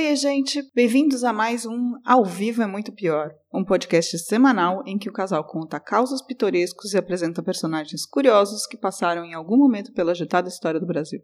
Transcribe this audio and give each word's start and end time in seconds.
Oi, 0.00 0.14
gente! 0.14 0.62
Bem-vindos 0.76 1.24
a 1.24 1.32
mais 1.32 1.66
um 1.66 1.94
Ao 2.06 2.24
Vivo 2.24 2.62
é 2.62 2.68
Muito 2.68 2.92
Pior, 2.92 3.32
um 3.52 3.64
podcast 3.64 4.16
semanal 4.20 4.80
em 4.86 4.96
que 4.96 5.08
o 5.08 5.12
casal 5.12 5.44
conta 5.44 5.80
causos 5.80 6.22
pitorescos 6.22 6.94
e 6.94 6.96
apresenta 6.96 7.42
personagens 7.42 8.06
curiosos 8.06 8.64
que 8.64 8.76
passaram 8.76 9.24
em 9.24 9.34
algum 9.34 9.56
momento 9.56 9.92
pela 9.92 10.12
agitada 10.12 10.48
história 10.48 10.78
do 10.78 10.86
Brasil. 10.86 11.18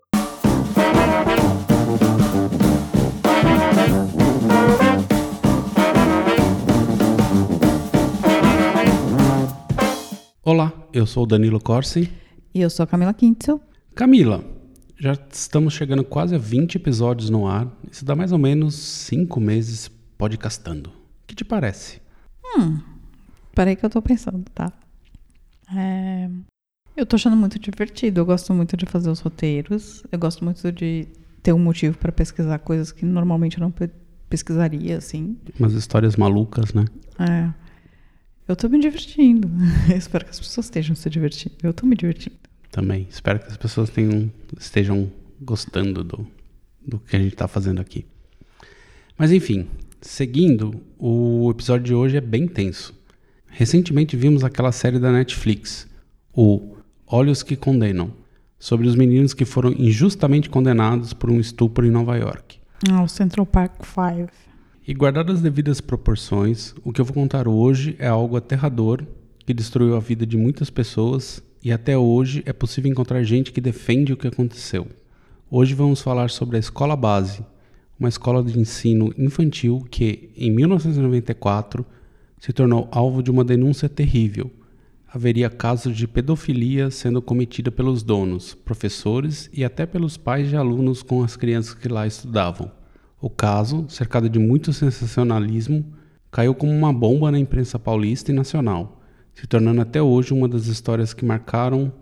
Olá, 10.42 10.72
eu 10.92 11.06
sou 11.06 11.22
o 11.22 11.26
Danilo 11.26 11.60
Corsi. 11.60 12.10
E 12.52 12.60
eu 12.60 12.68
sou 12.68 12.82
a 12.82 12.86
Camila 12.88 13.14
Quintzel. 13.14 13.60
Camila, 13.94 14.44
já 14.98 15.12
estamos 15.30 15.74
chegando 15.74 16.04
quase 16.04 16.34
a 16.34 16.38
20 16.38 16.76
episódios 16.76 17.30
no 17.30 17.46
ar. 17.46 17.68
Isso 17.90 18.04
dá 18.04 18.14
mais 18.14 18.32
ou 18.32 18.38
menos 18.38 18.74
5 18.74 19.40
meses 19.40 19.90
podcastando. 20.16 20.90
O 20.90 21.26
que 21.26 21.34
te 21.34 21.44
parece? 21.44 22.00
Hum, 22.56 22.80
peraí 23.54 23.76
que 23.76 23.84
eu 23.84 23.90
tô 23.90 24.00
pensando, 24.00 24.44
tá? 24.54 24.72
É... 25.76 26.28
Eu 26.96 27.04
tô 27.04 27.16
achando 27.16 27.36
muito 27.36 27.58
divertido. 27.58 28.20
Eu 28.20 28.26
gosto 28.26 28.54
muito 28.54 28.76
de 28.76 28.86
fazer 28.86 29.10
os 29.10 29.20
roteiros. 29.20 30.04
Eu 30.12 30.18
gosto 30.18 30.44
muito 30.44 30.70
de 30.70 31.08
ter 31.42 31.52
um 31.52 31.58
motivo 31.58 31.98
para 31.98 32.12
pesquisar 32.12 32.58
coisas 32.60 32.92
que 32.92 33.04
normalmente 33.04 33.58
eu 33.58 33.62
não 33.62 33.70
pe 33.70 33.90
pesquisaria, 34.28 34.96
assim. 34.96 35.36
Umas 35.60 35.74
histórias 35.74 36.16
malucas, 36.16 36.72
né? 36.72 36.86
É. 37.18 37.52
Eu 38.48 38.56
tô 38.56 38.68
me 38.68 38.80
divertindo. 38.80 39.48
Eu 39.88 39.96
espero 39.96 40.24
que 40.24 40.30
as 40.30 40.40
pessoas 40.40 40.66
estejam 40.66 40.96
se 40.96 41.08
divertindo. 41.08 41.54
Eu 41.62 41.72
tô 41.72 41.86
me 41.86 41.94
divertindo 41.94 42.36
também. 42.74 43.06
Espero 43.08 43.38
que 43.38 43.46
as 43.46 43.56
pessoas 43.56 43.88
tenham, 43.88 44.28
estejam 44.58 45.08
gostando 45.40 46.02
do, 46.02 46.26
do 46.84 46.98
que 46.98 47.14
a 47.14 47.18
gente 47.20 47.32
está 47.32 47.46
fazendo 47.46 47.80
aqui. 47.80 48.04
Mas 49.16 49.30
enfim, 49.30 49.68
seguindo, 50.00 50.82
o 50.98 51.48
episódio 51.52 51.86
de 51.86 51.94
hoje 51.94 52.16
é 52.16 52.20
bem 52.20 52.48
tenso. 52.48 52.92
Recentemente 53.46 54.16
vimos 54.16 54.42
aquela 54.42 54.72
série 54.72 54.98
da 54.98 55.12
Netflix, 55.12 55.86
o 56.32 56.74
Olhos 57.06 57.44
que 57.44 57.54
Condenam, 57.54 58.12
sobre 58.58 58.88
os 58.88 58.96
meninos 58.96 59.32
que 59.32 59.44
foram 59.44 59.70
injustamente 59.70 60.50
condenados 60.50 61.12
por 61.12 61.30
um 61.30 61.38
estupro 61.38 61.86
em 61.86 61.90
Nova 61.90 62.16
York. 62.16 62.58
Ah, 62.90 63.04
o 63.04 63.08
Central 63.08 63.46
Park 63.46 63.84
Five. 63.84 64.30
E 64.84 64.92
guardadas 64.92 65.36
as 65.36 65.42
devidas 65.42 65.80
proporções, 65.80 66.74
o 66.82 66.92
que 66.92 67.00
eu 67.00 67.04
vou 67.04 67.14
contar 67.14 67.46
hoje 67.46 67.94
é 68.00 68.08
algo 68.08 68.36
aterrador 68.36 69.04
que 69.46 69.54
destruiu 69.54 69.96
a 69.96 70.00
vida 70.00 70.26
de 70.26 70.36
muitas 70.36 70.70
pessoas 70.70 71.40
e 71.64 71.72
até 71.72 71.96
hoje 71.96 72.42
é 72.44 72.52
possível 72.52 72.90
encontrar 72.90 73.22
gente 73.22 73.50
que 73.50 73.60
defende 73.60 74.12
o 74.12 74.16
que 74.18 74.28
aconteceu. 74.28 74.86
Hoje 75.50 75.72
vamos 75.72 76.02
falar 76.02 76.28
sobre 76.28 76.56
a 76.56 76.60
Escola 76.60 76.94
Base, 76.94 77.42
uma 77.98 78.08
escola 78.08 78.44
de 78.44 78.58
ensino 78.58 79.14
infantil 79.16 79.82
que, 79.90 80.30
em 80.36 80.50
1994, 80.50 81.86
se 82.38 82.52
tornou 82.52 82.86
alvo 82.92 83.22
de 83.22 83.30
uma 83.30 83.42
denúncia 83.42 83.88
terrível. 83.88 84.50
Haveria 85.10 85.48
casos 85.48 85.96
de 85.96 86.06
pedofilia 86.06 86.90
sendo 86.90 87.22
cometida 87.22 87.70
pelos 87.70 88.02
donos, 88.02 88.52
professores 88.52 89.48
e 89.50 89.64
até 89.64 89.86
pelos 89.86 90.18
pais 90.18 90.50
de 90.50 90.56
alunos 90.56 91.02
com 91.02 91.22
as 91.22 91.34
crianças 91.34 91.72
que 91.72 91.88
lá 91.88 92.06
estudavam. 92.06 92.70
O 93.22 93.30
caso, 93.30 93.86
cercado 93.88 94.28
de 94.28 94.38
muito 94.38 94.70
sensacionalismo, 94.70 95.86
caiu 96.30 96.54
como 96.54 96.72
uma 96.72 96.92
bomba 96.92 97.30
na 97.30 97.38
imprensa 97.38 97.78
paulista 97.78 98.30
e 98.30 98.34
nacional 98.34 99.00
se 99.34 99.46
tornando 99.46 99.80
até 99.80 100.00
hoje 100.00 100.32
uma 100.32 100.48
das 100.48 100.66
histórias 100.66 101.12
que 101.12 101.24
marcaram 101.24 101.92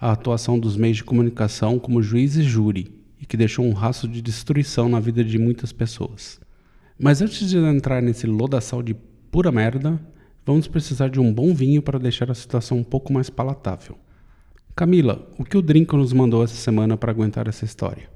a 0.00 0.12
atuação 0.12 0.58
dos 0.58 0.76
meios 0.76 0.98
de 0.98 1.04
comunicação 1.04 1.78
como 1.78 2.02
juiz 2.02 2.36
e 2.36 2.42
júri 2.42 2.94
e 3.20 3.26
que 3.26 3.36
deixou 3.36 3.64
um 3.64 3.72
rastro 3.72 4.08
de 4.08 4.22
destruição 4.22 4.88
na 4.88 5.00
vida 5.00 5.22
de 5.22 5.38
muitas 5.38 5.72
pessoas. 5.72 6.40
Mas 6.98 7.20
antes 7.20 7.48
de 7.48 7.58
entrar 7.58 8.00
nesse 8.00 8.26
lodaçal 8.26 8.82
de 8.82 8.94
pura 9.30 9.52
merda, 9.52 10.00
vamos 10.46 10.66
precisar 10.66 11.08
de 11.08 11.20
um 11.20 11.32
bom 11.32 11.54
vinho 11.54 11.82
para 11.82 11.98
deixar 11.98 12.30
a 12.30 12.34
situação 12.34 12.78
um 12.78 12.84
pouco 12.84 13.12
mais 13.12 13.28
palatável. 13.28 13.98
Camila, 14.74 15.28
o 15.38 15.44
que 15.44 15.56
o 15.56 15.62
Drinco 15.62 15.96
nos 15.96 16.12
mandou 16.12 16.42
essa 16.42 16.54
semana 16.54 16.96
para 16.96 17.10
aguentar 17.10 17.48
essa 17.48 17.64
história? 17.64 18.08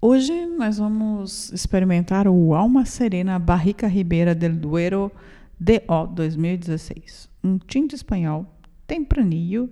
Hoje 0.00 0.46
nós 0.46 0.76
vamos 0.78 1.50
experimentar 1.50 2.28
o 2.28 2.54
Alma 2.54 2.84
Serena 2.84 3.38
Barrica 3.38 3.88
Ribeira 3.88 4.34
del 4.34 4.54
Duero 4.54 5.10
DO 5.58 6.06
2016 6.14 7.33
um 7.44 7.58
tinto 7.58 7.94
espanhol 7.94 8.50
tempranillo, 8.86 9.70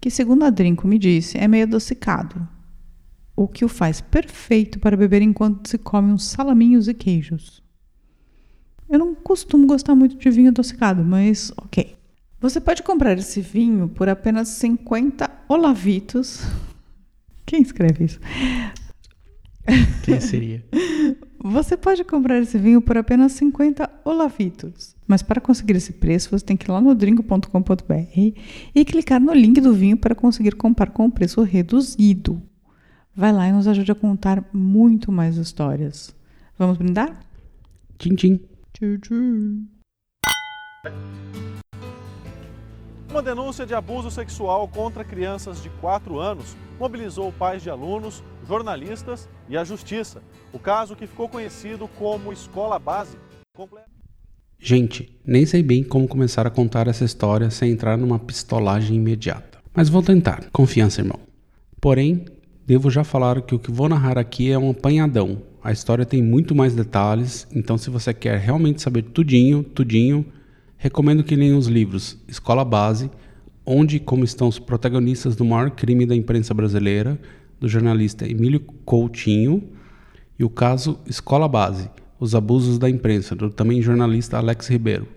que, 0.00 0.10
segundo 0.10 0.44
a 0.44 0.50
Drinco 0.50 0.86
me 0.86 0.98
disse, 0.98 1.38
é 1.38 1.48
meio 1.48 1.64
adocicado, 1.64 2.46
o 3.34 3.48
que 3.48 3.64
o 3.64 3.68
faz 3.68 4.00
perfeito 4.00 4.78
para 4.78 4.96
beber 4.96 5.22
enquanto 5.22 5.68
se 5.68 5.78
come 5.78 6.12
uns 6.12 6.24
salaminhos 6.24 6.88
e 6.88 6.94
queijos. 6.94 7.62
Eu 8.88 8.98
não 8.98 9.14
costumo 9.14 9.66
gostar 9.66 9.94
muito 9.94 10.16
de 10.16 10.30
vinho 10.30 10.50
adocicado, 10.50 11.02
mas 11.02 11.52
ok. 11.56 11.96
Você 12.40 12.60
pode 12.60 12.82
comprar 12.82 13.18
esse 13.18 13.40
vinho 13.40 13.88
por 13.88 14.08
apenas 14.08 14.48
50 14.48 15.28
olavitos. 15.48 16.42
Quem 17.44 17.62
escreve 17.62 18.04
isso? 18.04 18.20
Quem 20.04 20.20
seria? 20.20 20.64
Você 21.48 21.76
pode 21.76 22.02
comprar 22.02 22.40
esse 22.40 22.58
vinho 22.58 22.82
por 22.82 22.98
apenas 22.98 23.30
50 23.32 23.88
olavitos. 24.04 24.96
Mas 25.06 25.22
para 25.22 25.40
conseguir 25.40 25.76
esse 25.76 25.92
preço, 25.92 26.30
você 26.30 26.44
tem 26.44 26.56
que 26.56 26.68
ir 26.68 26.72
lá 26.72 26.80
no 26.80 26.92
dringo.com.br 26.92 28.32
e 28.74 28.84
clicar 28.84 29.20
no 29.20 29.32
link 29.32 29.60
do 29.60 29.72
vinho 29.72 29.96
para 29.96 30.12
conseguir 30.12 30.56
comprar 30.56 30.90
com 30.90 31.06
o 31.06 31.10
preço 31.10 31.42
reduzido. 31.42 32.42
Vai 33.14 33.32
lá 33.32 33.48
e 33.48 33.52
nos 33.52 33.68
ajude 33.68 33.92
a 33.92 33.94
contar 33.94 34.44
muito 34.52 35.12
mais 35.12 35.36
histórias. 35.36 36.12
Vamos 36.58 36.78
brindar? 36.78 37.16
Tchim, 37.96 38.16
tchim. 38.16 38.40
Tchim, 38.72 38.98
tchim. 38.98 39.68
Uma 43.16 43.22
denúncia 43.22 43.64
de 43.64 43.72
abuso 43.72 44.10
sexual 44.10 44.68
contra 44.68 45.02
crianças 45.02 45.62
de 45.62 45.70
4 45.80 46.20
anos 46.20 46.54
mobilizou 46.78 47.32
pais 47.32 47.62
de 47.62 47.70
alunos, 47.70 48.22
jornalistas 48.46 49.26
e 49.48 49.56
a 49.56 49.64
justiça. 49.64 50.22
O 50.52 50.58
caso 50.58 50.94
que 50.94 51.06
ficou 51.06 51.26
conhecido 51.26 51.88
como 51.98 52.30
Escola 52.30 52.78
Base. 52.78 53.16
Gente, 54.58 55.18
nem 55.24 55.46
sei 55.46 55.62
bem 55.62 55.82
como 55.82 56.06
começar 56.06 56.46
a 56.46 56.50
contar 56.50 56.88
essa 56.88 57.06
história 57.06 57.48
sem 57.50 57.70
entrar 57.70 57.96
numa 57.96 58.18
pistolagem 58.18 58.98
imediata. 58.98 59.60
Mas 59.72 59.88
vou 59.88 60.02
tentar, 60.02 60.50
confiança, 60.52 61.00
irmão. 61.00 61.18
Porém, 61.80 62.26
devo 62.66 62.90
já 62.90 63.02
falar 63.02 63.40
que 63.40 63.54
o 63.54 63.58
que 63.58 63.72
vou 63.72 63.88
narrar 63.88 64.18
aqui 64.18 64.52
é 64.52 64.58
um 64.58 64.72
apanhadão. 64.72 65.40
A 65.64 65.72
história 65.72 66.04
tem 66.04 66.22
muito 66.22 66.54
mais 66.54 66.74
detalhes, 66.74 67.48
então 67.50 67.78
se 67.78 67.88
você 67.88 68.12
quer 68.12 68.38
realmente 68.38 68.82
saber 68.82 69.04
tudinho, 69.04 69.62
tudinho, 69.62 70.26
recomendo 70.76 71.24
que 71.24 71.36
leia 71.36 71.56
os 71.56 71.66
livros 71.66 72.18
Escola 72.28 72.64
Base, 72.64 73.10
onde 73.64 73.96
e 73.96 74.00
como 74.00 74.24
estão 74.24 74.48
os 74.48 74.58
protagonistas 74.58 75.34
do 75.34 75.44
maior 75.44 75.70
crime 75.70 76.06
da 76.06 76.14
imprensa 76.14 76.54
brasileira, 76.54 77.18
do 77.58 77.68
jornalista 77.68 78.28
Emílio 78.28 78.60
Coutinho, 78.84 79.62
e 80.38 80.44
o 80.44 80.50
caso 80.50 80.98
Escola 81.06 81.48
Base, 81.48 81.90
os 82.20 82.34
abusos 82.34 82.78
da 82.78 82.88
imprensa, 82.88 83.34
do 83.34 83.50
também 83.50 83.82
jornalista 83.82 84.38
Alex 84.38 84.68
Ribeiro, 84.68 85.08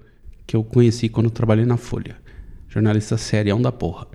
que 0.48 0.56
eu 0.56 0.64
conheci 0.64 1.10
quando 1.10 1.30
trabalhei 1.30 1.66
na 1.66 1.78
Folha. 1.78 2.16
Jornalista 2.68 3.18
serião 3.18 3.62
da 3.62 3.72
porra. 3.72 4.08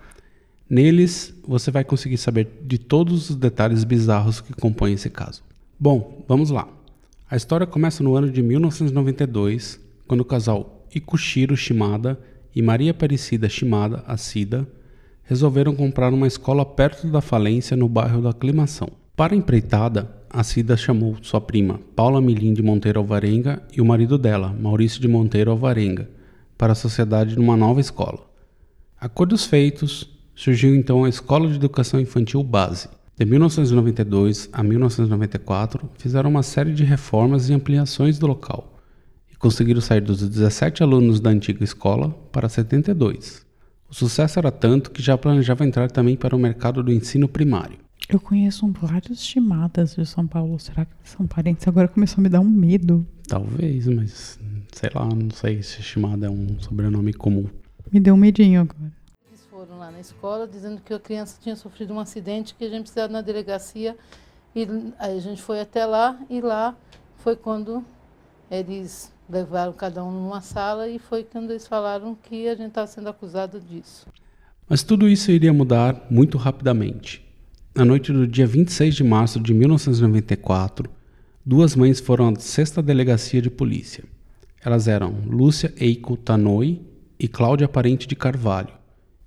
Neles, 0.69 1.35
você 1.47 1.71
vai 1.71 1.85
conseguir 1.85 2.17
saber 2.17 2.49
de 2.67 2.79
todos 2.79 3.31
os 3.31 3.37
detalhes 3.37 3.85
bizarros 3.85 4.41
que 4.41 4.53
compõem 4.55 4.95
esse 4.95 5.11
caso. 5.11 5.43
Bom, 5.79 6.25
vamos 6.27 6.51
lá. 6.51 6.67
A 7.31 7.37
história 7.37 7.67
começa 7.67 8.03
no 8.03 8.17
ano 8.17 8.31
de 8.31 8.43
1992, 8.43 9.81
quando 10.07 10.23
o 10.23 10.25
casal 10.25 10.74
Ikushiro 10.95 11.57
Shimada 11.57 12.19
e 12.55 12.63
Maria 12.63 12.93
Aparecida 12.93 13.49
Shimada 13.49 14.05
Asida 14.07 14.67
resolveram 15.25 15.75
comprar 15.75 16.13
uma 16.13 16.27
escola 16.27 16.65
perto 16.65 17.09
da 17.09 17.21
falência 17.21 17.77
no 17.77 17.89
bairro 17.89 18.23
da 18.23 18.31
Aclimação. 18.31 18.89
Para 19.17 19.35
a 19.35 19.37
empreitada, 19.37 20.11
a 20.29 20.43
Cida 20.43 20.77
chamou 20.77 21.17
sua 21.23 21.41
prima, 21.41 21.81
Paula 21.97 22.21
Milim 22.21 22.53
de 22.53 22.63
Monteiro 22.63 23.01
Alvarenga, 23.01 23.63
e 23.73 23.81
o 23.81 23.85
marido 23.85 24.19
dela, 24.19 24.53
Maurício 24.53 25.01
de 25.01 25.09
Monteiro 25.09 25.51
Alvarenga, 25.51 26.09
para 26.59 26.73
a 26.73 26.77
sociedade 26.77 27.37
numa 27.37 27.57
nova 27.57 27.81
escola. 27.81 28.21
A 29.01 29.09
cor 29.09 29.27
dos 29.27 29.47
feitos, 29.47 30.09
surgiu 30.35 30.75
então 30.75 31.05
a 31.05 31.09
Escola 31.09 31.49
de 31.49 31.57
Educação 31.57 32.01
Infantil 32.01 32.43
Base. 32.43 32.89
De 33.17 33.25
1992 33.25 34.49
a 34.53 34.63
1994, 34.63 35.89
fizeram 35.97 36.31
uma 36.31 36.43
série 36.43 36.73
de 36.73 36.85
reformas 36.85 37.49
e 37.49 37.55
ampliações 37.55 38.19
do 38.19 38.27
local 38.27 38.74
conseguiram 39.45 39.83
sair 39.83 40.01
dos 40.01 40.27
17 40.27 40.83
alunos 40.83 41.21
da 41.21 41.29
antiga 41.29 41.63
escola 41.63 42.09
para 42.33 42.49
72. 42.49 43.45
O 43.91 43.95
sucesso 43.95 44.39
era 44.39 44.51
tanto 44.51 44.91
que 44.91 45.03
já 45.03 45.19
planejava 45.19 45.67
entrar 45.67 45.91
também 45.91 46.17
para 46.17 46.35
o 46.35 46.39
mercado 46.39 46.83
do 46.83 46.91
ensino 46.91 47.29
primário. 47.29 47.77
Eu 48.09 48.19
conheço 48.19 48.67
vários 48.81 49.23
chimadas 49.23 49.97
de 49.97 50.07
São 50.07 50.27
Paulo. 50.27 50.59
Será 50.59 50.87
que 50.87 50.95
são 51.05 51.27
parentes? 51.27 51.69
Agora 51.69 51.89
começou 51.89 52.21
a 52.21 52.23
me 52.23 52.31
dar 52.31 52.41
um 52.41 52.49
medo. 52.49 53.07
Talvez, 53.29 53.87
mas 53.87 54.41
sei 54.73 54.91
lá, 54.95 55.05
não 55.05 55.29
sei 55.29 55.63
se 55.63 55.83
chimada 55.83 56.27
é 56.27 56.31
um 56.31 56.59
sobrenome 56.59 57.13
comum. 57.13 57.45
Me 57.93 58.01
deu 58.01 58.15
um 58.15 58.17
medinho 58.17 58.63
agora. 58.63 58.91
Eles 59.29 59.45
foram 59.51 59.79
lá 59.79 59.91
na 59.91 60.01
escola 60.01 60.49
dizendo 60.49 60.81
que 60.81 60.95
a 60.95 60.99
criança 60.99 61.37
tinha 61.39 61.55
sofrido 61.55 61.93
um 61.93 62.01
acidente 62.01 62.55
que 62.55 62.65
a 62.65 62.71
gente 62.71 62.85
precisava 62.85 63.13
na 63.13 63.21
delegacia. 63.21 63.95
E 64.57 64.67
aí 64.99 65.19
a 65.19 65.21
gente 65.21 65.43
foi 65.43 65.61
até 65.61 65.85
lá 65.85 66.19
e 66.31 66.41
lá 66.41 66.75
foi 67.19 67.37
quando 67.37 67.85
eles 68.51 69.14
levaram 69.29 69.73
cada 69.73 70.05
um 70.05 70.11
numa 70.11 70.41
sala 70.41 70.89
e 70.89 70.99
foi 70.99 71.25
quando 71.25 71.51
eles 71.51 71.67
falaram 71.67 72.15
que 72.15 72.49
a 72.49 72.55
gente 72.55 72.69
estava 72.69 72.87
sendo 72.87 73.09
acusado 73.09 73.61
disso. 73.61 74.07
Mas 74.69 74.83
tudo 74.83 75.09
isso 75.09 75.31
iria 75.31 75.53
mudar 75.53 76.07
muito 76.11 76.39
rapidamente. 76.39 77.25
Na 77.75 77.85
noite 77.85 78.13
do 78.13 78.27
dia 78.27 78.47
26 78.47 78.95
de 78.95 79.05
março 79.05 79.41
de 79.41 79.53
1994, 79.53 80.89
duas 81.45 81.75
mães 81.75 82.01
foram 82.01 82.29
à 82.29 82.37
sexta 82.39 82.83
delegacia 82.83 83.43
de 83.43 83.51
polícia. 83.51 84.05
Elas 84.65 84.89
eram 84.89 85.15
Lúcia 85.27 85.75
Eiko 85.77 86.17
Tanoi 86.17 86.81
e 87.19 87.29
Cláudia 87.29 87.69
Parente 87.69 88.07
de 88.07 88.17
Carvalho, 88.17 88.73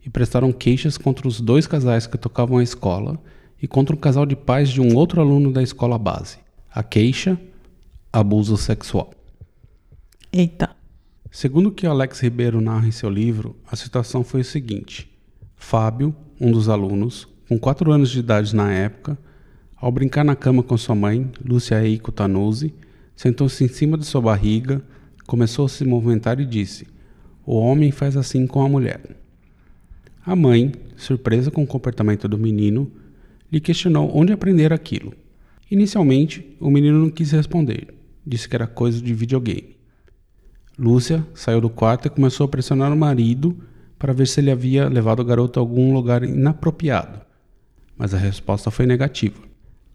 e 0.03 0.09
prestaram 0.09 0.53
queixas 0.53 0.97
contra 0.97 1.27
os 1.27 1.41
dois 1.41 1.67
casais 1.67 2.07
que 2.07 2.17
tocavam 2.17 2.57
a 2.57 2.63
escola 2.63 3.19
e 3.61 3.67
contra 3.67 3.95
o 3.95 3.99
casal 3.99 4.25
de 4.25 4.35
pais 4.35 4.69
de 4.69 4.79
um 4.79 4.95
outro 4.95 5.19
aluno 5.19 5.51
da 5.51 5.61
escola 5.61 5.97
base. 5.97 6.38
A 6.73 6.81
queixa: 6.81 7.38
abuso 8.11 8.55
sexual. 8.55 9.11
Eita. 10.31 10.75
Segundo 11.31 11.68
o 11.68 11.71
que 11.71 11.88
Alex 11.88 12.19
Ribeiro 12.19 12.59
narra 12.59 12.85
em 12.85 12.91
seu 12.91 13.09
livro, 13.09 13.56
a 13.65 13.77
situação 13.77 14.25
foi 14.25 14.41
o 14.41 14.45
seguinte: 14.45 15.09
Fábio, 15.56 16.13
um 16.39 16.51
dos 16.51 16.68
alunos, 16.68 17.27
com 17.47 17.57
4 17.57 17.91
anos 17.91 18.12
de 18.12 18.19
idade 18.19 18.53
na 18.53 18.71
época, 18.71 19.18
ao 19.77 19.89
brincar 19.89 20.25
na 20.25 20.35
cama 20.35 20.62
com 20.62 20.77
sua 20.77 20.95
mãe, 20.95 21.31
Lúcia 21.44 21.81
Eiko 21.81 22.12
Tanuzzi, 22.12 22.74
sentou-se 23.15 23.63
em 23.63 23.69
cima 23.69 23.97
de 23.97 24.06
sua 24.06 24.21
barriga, 24.21 24.81
começou 25.25 25.65
a 25.65 25.69
se 25.69 25.85
movimentar 25.85 26.41
e 26.41 26.45
disse: 26.45 26.88
O 27.45 27.56
homem 27.56 27.89
faz 27.89 28.18
assim 28.18 28.45
com 28.45 28.62
a 28.62 28.68
mulher. 28.68 29.15
A 30.25 30.35
mãe, 30.35 30.73
surpresa 30.97 31.50
com 31.50 31.63
o 31.63 31.68
comportamento 31.68 32.27
do 32.27 32.38
menino, 32.38 32.91
lhe 33.50 33.62
questionou 33.62 34.12
onde 34.13 34.33
aprender 34.33 34.73
aquilo. 34.73 35.13
Inicialmente, 35.71 36.45
o 36.59 36.69
menino 36.69 37.00
não 37.00 37.09
quis 37.09 37.31
responder, 37.31 37.94
disse 38.25 38.50
que 38.50 38.56
era 38.57 38.68
coisa 38.68 39.01
de 39.01 39.13
videogame. 39.13 39.76
Lúcia 40.77 41.25
saiu 41.33 41.59
do 41.59 41.69
quarto 41.69 42.06
e 42.07 42.09
começou 42.09 42.45
a 42.45 42.47
pressionar 42.47 42.94
o 42.94 42.97
marido 42.97 43.57
para 43.97 44.13
ver 44.13 44.27
se 44.27 44.39
ele 44.39 44.51
havia 44.51 44.88
levado 44.88 45.21
o 45.21 45.25
garoto 45.25 45.59
a 45.59 45.62
algum 45.62 45.94
lugar 45.94 46.24
inapropriado, 46.24 47.19
mas 47.97 48.13
a 48.13 48.18
resposta 48.18 48.69
foi 48.69 48.85
negativa. 48.85 49.41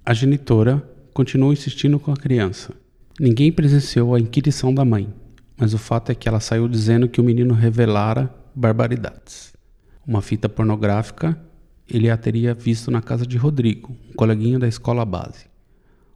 A 0.04 0.12
genitora 0.12 0.82
continuou 1.14 1.52
insistindo 1.52 2.00
com 2.00 2.10
a 2.10 2.16
criança. 2.16 2.74
Ninguém 3.20 3.52
presenciou 3.52 4.14
a 4.14 4.20
inquirição 4.20 4.74
da 4.74 4.84
mãe, 4.84 5.12
mas 5.56 5.72
o 5.72 5.78
fato 5.78 6.10
é 6.10 6.14
que 6.14 6.28
ela 6.28 6.40
saiu 6.40 6.66
dizendo 6.66 7.08
que 7.08 7.20
o 7.20 7.24
menino 7.24 7.54
revelara 7.54 8.34
barbaridades. 8.54 9.52
Uma 10.04 10.20
fita 10.20 10.48
pornográfica 10.48 11.38
ele 11.88 12.08
a 12.08 12.16
teria 12.16 12.54
visto 12.54 12.90
na 12.90 13.02
casa 13.02 13.26
de 13.26 13.36
Rodrigo, 13.36 13.94
um 14.10 14.14
coleguinha 14.14 14.58
da 14.58 14.66
escola 14.66 15.04
base. 15.04 15.51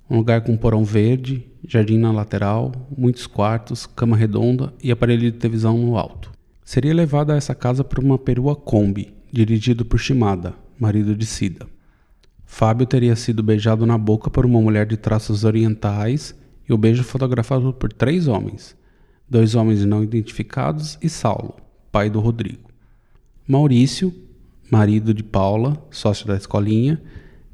Um 0.09 0.19
lugar 0.19 0.43
com 0.43 0.57
porão 0.57 0.85
verde, 0.85 1.45
jardim 1.67 1.99
na 1.99 2.13
lateral, 2.13 2.73
muitos 2.97 3.27
quartos, 3.27 3.87
cama 3.87 4.17
redonda 4.17 4.73
e 4.83 4.93
aparelho 4.93 5.33
de 5.33 5.39
televisão 5.39 5.77
no 5.77 5.97
alto. 5.97 6.31
Seria 6.65 6.95
levado 6.95 7.33
a 7.33 7.37
essa 7.37 7.55
casa 7.55 7.83
por 7.83 7.99
uma 7.99 8.17
perua 8.17 8.55
Kombi, 8.55 9.13
dirigido 9.33 9.85
por 9.85 9.99
Shimada, 9.99 10.55
marido 10.79 11.15
de 11.15 11.27
Sida. 11.27 11.67
Fábio 12.45 12.87
teria 12.87 13.17
sido 13.17 13.43
beijado 13.43 13.85
na 13.85 13.99
boca 13.99 14.31
por 14.31 14.47
uma 14.47 14.61
mulher 14.61 14.87
de 14.87 14.97
traços 14.97 15.43
orientais 15.43 16.35
e 16.69 16.73
o 16.73 16.79
beijo 16.79 17.03
fotografado 17.03 17.73
por 17.73 17.93
três 17.93 18.29
homens, 18.29 18.77
dois 19.29 19.57
homens 19.57 19.85
não 19.85 20.05
identificados 20.05 20.97
e 21.03 21.09
Saulo, 21.09 21.57
pai 21.91 22.09
do 22.09 22.21
Rodrigo. 22.21 22.71
Maurício, 23.47 24.15
marido 24.71 25.13
de 25.13 25.25
Paula, 25.25 25.77
sócio 25.91 26.27
da 26.27 26.37
escolinha, 26.37 27.03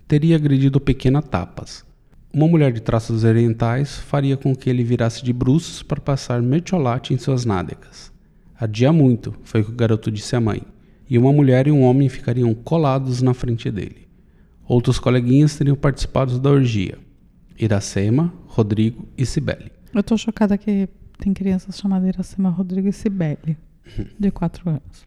teria 0.06 0.36
agredido 0.36 0.78
Pequena 0.78 1.22
Tapas. 1.22 1.84
Uma 2.34 2.48
mulher 2.48 2.72
de 2.72 2.80
traços 2.80 3.24
orientais 3.24 3.98
faria 3.98 4.38
com 4.38 4.56
que 4.56 4.70
ele 4.70 4.82
virasse 4.82 5.22
de 5.22 5.34
bruços 5.34 5.82
para 5.82 6.00
passar 6.00 6.40
mertiolate 6.40 7.12
em 7.12 7.18
suas 7.18 7.44
nádegas. 7.44 8.10
Adia 8.58 8.90
muito, 8.90 9.34
foi 9.44 9.60
o 9.60 9.64
que 9.66 9.70
o 9.70 9.74
garoto 9.74 10.10
disse 10.10 10.34
à 10.34 10.40
mãe, 10.40 10.62
e 11.10 11.18
uma 11.18 11.30
mulher 11.30 11.66
e 11.66 11.70
um 11.70 11.82
homem 11.82 12.08
ficariam 12.08 12.54
colados 12.54 13.20
na 13.20 13.34
frente 13.34 13.70
dele. 13.70 14.08
Outros 14.66 14.98
coleguinhas 14.98 15.54
teriam 15.56 15.76
participado 15.76 16.38
da 16.38 16.50
orgia. 16.50 16.96
Iracema, 17.58 18.32
Rodrigo 18.46 19.06
e 19.18 19.26
Cibele. 19.26 19.70
Eu 19.92 20.02
tô 20.02 20.16
chocada 20.16 20.56
que 20.56 20.88
tem 21.18 21.34
crianças 21.34 21.76
chamadas 21.76 22.08
Iracema, 22.08 22.48
Rodrigo 22.48 22.88
e 22.88 22.92
Cibele, 22.94 23.58
de 24.18 24.30
4 24.30 24.70
anos. 24.70 25.06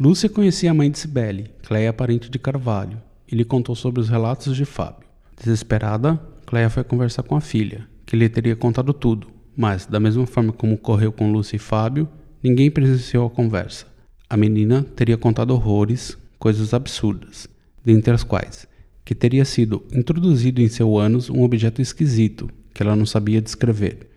Lúcia 0.00 0.28
conhecia 0.28 0.72
a 0.72 0.74
mãe 0.74 0.90
de 0.90 0.98
Cibele, 0.98 1.52
Cleia 1.62 1.92
parente 1.92 2.28
de 2.28 2.38
Carvalho, 2.40 3.00
e 3.30 3.36
lhe 3.36 3.44
contou 3.44 3.76
sobre 3.76 4.00
os 4.00 4.08
relatos 4.08 4.56
de 4.56 4.64
Fábio. 4.64 5.06
Desesperada, 5.36 6.20
Cleia 6.44 6.70
foi 6.70 6.84
conversar 6.84 7.22
com 7.22 7.36
a 7.36 7.40
filha, 7.40 7.86
que 8.06 8.16
lhe 8.16 8.28
teria 8.28 8.54
contado 8.54 8.92
tudo, 8.92 9.28
mas, 9.56 9.86
da 9.86 9.98
mesma 9.98 10.26
forma 10.26 10.52
como 10.52 10.74
ocorreu 10.74 11.10
com 11.12 11.32
Lúcia 11.32 11.56
e 11.56 11.58
Fábio, 11.58 12.08
Ninguém 12.44 12.70
presenciou 12.70 13.26
a 13.26 13.30
conversa. 13.30 13.86
A 14.28 14.36
menina 14.36 14.84
teria 14.94 15.16
contado 15.16 15.52
horrores, 15.52 16.14
coisas 16.38 16.74
absurdas, 16.74 17.48
dentre 17.82 18.12
as 18.12 18.22
quais 18.22 18.68
que 19.02 19.14
teria 19.14 19.46
sido 19.46 19.82
introduzido 19.90 20.60
em 20.60 20.68
seu 20.68 20.98
ânus 20.98 21.30
um 21.30 21.42
objeto 21.42 21.80
esquisito 21.80 22.50
que 22.74 22.82
ela 22.82 22.94
não 22.94 23.06
sabia 23.06 23.40
descrever, 23.40 24.10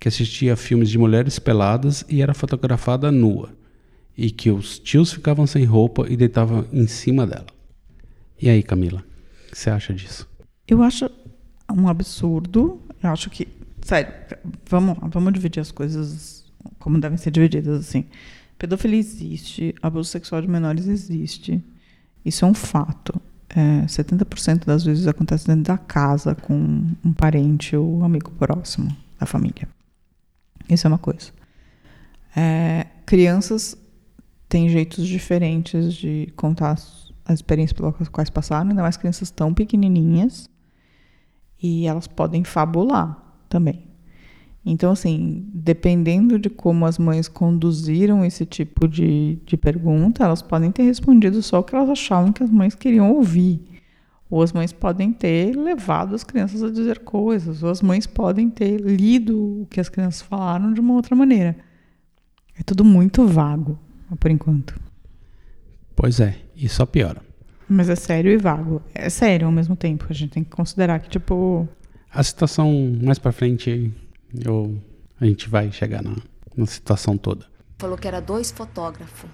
que 0.00 0.08
assistia 0.08 0.54
a 0.54 0.56
filmes 0.56 0.88
de 0.88 0.96
mulheres 0.96 1.38
peladas 1.38 2.06
e 2.08 2.22
era 2.22 2.32
fotografada 2.32 3.12
nua, 3.12 3.50
e 4.16 4.30
que 4.30 4.50
os 4.50 4.78
tios 4.78 5.12
ficavam 5.12 5.46
sem 5.46 5.64
roupa 5.64 6.06
e 6.08 6.16
deitavam 6.16 6.66
em 6.72 6.86
cima 6.86 7.26
dela. 7.26 7.46
E 8.40 8.48
aí, 8.48 8.62
Camila, 8.62 9.04
o 9.46 9.50
que 9.50 9.58
você 9.58 9.68
acha 9.68 9.92
disso? 9.92 10.26
Eu 10.66 10.82
acho 10.82 11.10
um 11.70 11.88
absurdo. 11.88 12.80
Eu 13.02 13.10
acho 13.10 13.30
que. 13.30 13.48
Sério, 13.82 14.12
vamos, 14.68 14.96
vamos 15.10 15.32
dividir 15.32 15.60
as 15.60 15.70
coisas 15.70 16.44
como 16.78 16.98
devem 17.00 17.18
ser 17.18 17.30
divididas 17.30 17.80
assim. 17.80 18.04
Pedofilia 18.58 18.98
existe, 18.98 19.74
abuso 19.82 20.10
sexual 20.10 20.40
de 20.40 20.48
menores 20.48 20.86
existe. 20.86 21.62
Isso 22.24 22.44
é 22.44 22.48
um 22.48 22.54
fato. 22.54 23.20
É, 23.48 23.84
70% 23.86 24.64
das 24.64 24.84
vezes 24.84 25.06
acontece 25.06 25.46
dentro 25.46 25.62
da 25.64 25.78
casa 25.78 26.34
com 26.34 26.54
um 27.04 27.12
parente 27.12 27.76
ou 27.76 27.98
um 27.98 28.04
amigo 28.04 28.30
próximo 28.32 28.94
da 29.18 29.26
família. 29.26 29.68
Isso 30.68 30.86
é 30.86 30.88
uma 30.88 30.98
coisa. 30.98 31.30
É, 32.36 32.86
crianças 33.06 33.76
têm 34.48 34.68
jeitos 34.68 35.06
diferentes 35.06 35.94
de 35.94 36.32
contar 36.36 36.72
as 36.72 37.34
experiências 37.34 37.72
pelas 37.72 38.08
quais 38.08 38.30
passaram, 38.30 38.70
ainda 38.70 38.82
mais 38.82 38.96
crianças 38.96 39.30
tão 39.30 39.54
pequenininhas. 39.54 40.48
E 41.66 41.86
elas 41.86 42.06
podem 42.06 42.44
fabular 42.44 43.18
também. 43.48 43.84
Então, 44.66 44.92
assim, 44.92 45.48
dependendo 45.54 46.38
de 46.38 46.50
como 46.50 46.84
as 46.84 46.98
mães 46.98 47.26
conduziram 47.26 48.22
esse 48.22 48.44
tipo 48.44 48.86
de, 48.86 49.38
de 49.46 49.56
pergunta, 49.56 50.22
elas 50.22 50.42
podem 50.42 50.70
ter 50.70 50.82
respondido 50.82 51.40
só 51.40 51.60
o 51.60 51.62
que 51.62 51.74
elas 51.74 51.88
achavam 51.88 52.34
que 52.34 52.42
as 52.42 52.50
mães 52.50 52.74
queriam 52.74 53.10
ouvir. 53.12 53.62
Ou 54.28 54.42
as 54.42 54.52
mães 54.52 54.74
podem 54.74 55.10
ter 55.10 55.56
levado 55.56 56.14
as 56.14 56.22
crianças 56.22 56.62
a 56.62 56.70
dizer 56.70 56.98
coisas, 56.98 57.62
ou 57.62 57.70
as 57.70 57.80
mães 57.80 58.06
podem 58.06 58.50
ter 58.50 58.78
lido 58.78 59.62
o 59.62 59.66
que 59.70 59.80
as 59.80 59.88
crianças 59.88 60.20
falaram 60.20 60.70
de 60.70 60.80
uma 60.80 60.92
outra 60.92 61.16
maneira. 61.16 61.56
É 62.58 62.62
tudo 62.62 62.84
muito 62.84 63.26
vago, 63.26 63.78
por 64.20 64.30
enquanto. 64.30 64.78
Pois 65.96 66.20
é, 66.20 66.36
e 66.54 66.68
só 66.68 66.84
piora. 66.84 67.22
Mas 67.68 67.88
é 67.88 67.96
sério 67.96 68.30
e 68.30 68.36
vago. 68.36 68.82
É 68.94 69.08
sério 69.08 69.46
ao 69.46 69.52
mesmo 69.52 69.74
tempo. 69.74 70.06
A 70.08 70.12
gente 70.12 70.30
tem 70.30 70.44
que 70.44 70.50
considerar 70.50 70.98
que, 71.00 71.08
tipo. 71.08 71.68
A 72.12 72.22
situação 72.22 72.96
mais 73.02 73.18
pra 73.18 73.32
frente 73.32 73.92
ou 74.46 74.76
a 75.20 75.26
gente 75.26 75.48
vai 75.48 75.70
chegar 75.72 76.02
na, 76.02 76.16
na 76.56 76.66
situação 76.66 77.16
toda? 77.16 77.46
Falou 77.78 77.96
que 77.96 78.06
era 78.06 78.20
dois 78.20 78.50
fotógrafos. 78.50 79.28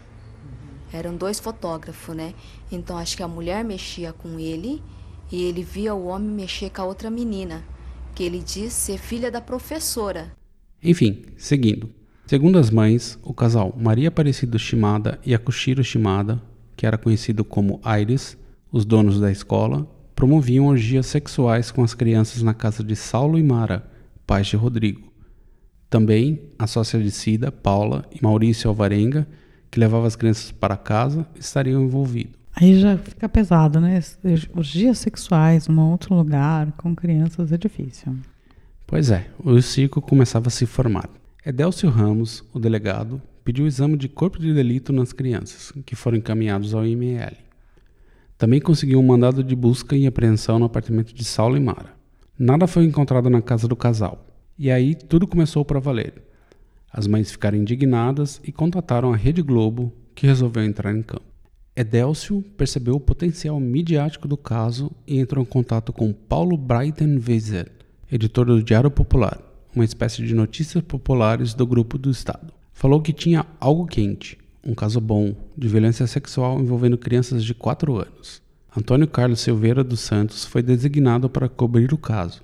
Eram 0.92 1.14
dois 1.14 1.38
fotógrafos, 1.38 2.16
né? 2.16 2.34
Então 2.70 2.96
acho 2.96 3.16
que 3.16 3.22
a 3.22 3.28
mulher 3.28 3.64
mexia 3.64 4.12
com 4.12 4.38
ele 4.38 4.82
e 5.30 5.44
ele 5.44 5.62
via 5.62 5.94
o 5.94 6.06
homem 6.06 6.30
mexer 6.30 6.70
com 6.70 6.82
a 6.82 6.84
outra 6.84 7.10
menina, 7.10 7.62
que 8.14 8.24
ele 8.24 8.40
diz 8.40 8.72
ser 8.72 8.98
filha 8.98 9.30
da 9.30 9.40
professora. 9.40 10.32
Enfim, 10.82 11.22
seguindo. 11.36 11.90
Segundo 12.26 12.58
as 12.58 12.70
mães, 12.70 13.18
o 13.22 13.34
casal 13.34 13.76
Maria 13.76 14.08
Aparecido 14.08 14.58
Shimada 14.58 15.20
e 15.24 15.34
Akushiro 15.34 15.84
Shimada, 15.84 16.42
que 16.80 16.86
era 16.86 16.96
conhecido 16.96 17.44
como 17.44 17.78
Iris, 18.00 18.38
os 18.72 18.86
donos 18.86 19.20
da 19.20 19.30
escola, 19.30 19.86
promoviam 20.16 20.64
orgias 20.64 21.04
sexuais 21.04 21.70
com 21.70 21.84
as 21.84 21.92
crianças 21.92 22.40
na 22.40 22.54
casa 22.54 22.82
de 22.82 22.96
Saulo 22.96 23.38
e 23.38 23.42
Mara, 23.42 23.84
pais 24.26 24.46
de 24.46 24.56
Rodrigo. 24.56 25.12
Também 25.90 26.40
a 26.58 26.66
sócia 26.66 26.98
de 26.98 27.10
Cida, 27.10 27.52
Paula 27.52 28.06
e 28.10 28.24
Maurício 28.24 28.70
Alvarenga, 28.70 29.28
que 29.70 29.78
levava 29.78 30.06
as 30.06 30.16
crianças 30.16 30.52
para 30.52 30.74
casa, 30.74 31.26
estariam 31.38 31.82
envolvidos. 31.82 32.32
Aí 32.56 32.80
já 32.80 32.96
fica 32.96 33.28
pesado, 33.28 33.78
né? 33.78 34.00
Os 34.54 34.66
dias 34.66 34.96
sexuais, 34.96 35.68
num 35.68 35.90
outro 35.90 36.14
lugar, 36.14 36.72
com 36.78 36.96
crianças, 36.96 37.52
é 37.52 37.58
difícil. 37.58 38.16
Pois 38.86 39.10
é, 39.10 39.26
o 39.44 39.60
circo 39.60 40.00
começava 40.00 40.48
a 40.48 40.50
se 40.50 40.64
formar. 40.64 41.10
Edélcio 41.44 41.90
Ramos, 41.90 42.42
o 42.54 42.58
delegado, 42.58 43.20
pediu 43.44 43.66
exame 43.66 43.96
de 43.96 44.08
corpo 44.08 44.38
de 44.38 44.52
delito 44.52 44.92
nas 44.92 45.12
crianças, 45.12 45.72
que 45.84 45.96
foram 45.96 46.18
encaminhados 46.18 46.74
ao 46.74 46.86
IML. 46.86 47.36
Também 48.36 48.60
conseguiu 48.60 48.98
um 48.98 49.06
mandado 49.06 49.44
de 49.44 49.54
busca 49.54 49.96
e 49.96 50.06
apreensão 50.06 50.58
no 50.58 50.64
apartamento 50.64 51.12
de 51.12 51.24
Saulo 51.24 51.56
e 51.56 51.60
Mara. 51.60 51.94
Nada 52.38 52.66
foi 52.66 52.84
encontrado 52.84 53.28
na 53.28 53.42
casa 53.42 53.68
do 53.68 53.76
casal, 53.76 54.26
E 54.58 54.70
aí 54.70 54.94
tudo 54.94 55.26
começou 55.26 55.64
para 55.64 55.80
valer. 55.80 56.14
As 56.92 57.06
mães 57.06 57.30
ficaram 57.30 57.56
indignadas 57.56 58.40
e 58.44 58.50
contataram 58.50 59.12
a 59.12 59.16
Rede 59.16 59.42
Globo, 59.42 59.92
que 60.14 60.26
resolveu 60.26 60.64
entrar 60.64 60.94
em 60.94 61.02
campo. 61.02 61.30
Edélcio 61.74 62.42
percebeu 62.56 62.96
o 62.96 63.00
potencial 63.00 63.58
midiático 63.60 64.26
do 64.26 64.36
caso 64.36 64.90
e 65.06 65.18
entrou 65.18 65.42
em 65.42 65.46
contato 65.46 65.92
com 65.92 66.12
Paulo 66.12 66.56
Breitenwieser, 66.56 67.70
editor 68.10 68.46
do 68.46 68.62
Diário 68.62 68.90
Popular, 68.90 69.40
uma 69.74 69.84
espécie 69.84 70.26
de 70.26 70.34
notícias 70.34 70.82
populares 70.82 71.54
do 71.54 71.66
Grupo 71.66 71.96
do 71.96 72.10
Estado. 72.10 72.52
Falou 72.80 73.02
que 73.02 73.12
tinha 73.12 73.44
algo 73.60 73.84
quente, 73.84 74.38
um 74.64 74.74
caso 74.74 75.02
bom, 75.02 75.36
de 75.54 75.68
violência 75.68 76.06
sexual 76.06 76.58
envolvendo 76.58 76.96
crianças 76.96 77.44
de 77.44 77.52
4 77.52 77.94
anos. 77.94 78.40
Antônio 78.74 79.06
Carlos 79.06 79.40
Silveira 79.40 79.84
dos 79.84 80.00
Santos 80.00 80.46
foi 80.46 80.62
designado 80.62 81.28
para 81.28 81.46
cobrir 81.46 81.92
o 81.92 81.98
caso, 81.98 82.40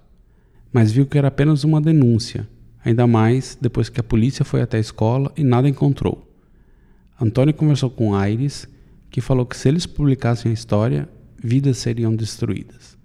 mas 0.70 0.92
viu 0.92 1.06
que 1.06 1.16
era 1.16 1.28
apenas 1.28 1.64
uma 1.64 1.80
denúncia, 1.80 2.46
ainda 2.84 3.06
mais 3.06 3.56
depois 3.58 3.88
que 3.88 3.98
a 3.98 4.04
polícia 4.04 4.44
foi 4.44 4.60
até 4.60 4.76
a 4.76 4.80
escola 4.80 5.32
e 5.38 5.42
nada 5.42 5.70
encontrou. 5.70 6.30
Antônio 7.18 7.54
conversou 7.54 7.88
com 7.88 8.14
Aires 8.14 8.68
que 9.10 9.22
falou 9.22 9.46
que 9.46 9.56
se 9.56 9.70
eles 9.70 9.86
publicassem 9.86 10.50
a 10.50 10.54
história, 10.54 11.08
vidas 11.42 11.78
seriam 11.78 12.14
destruídas. 12.14 12.98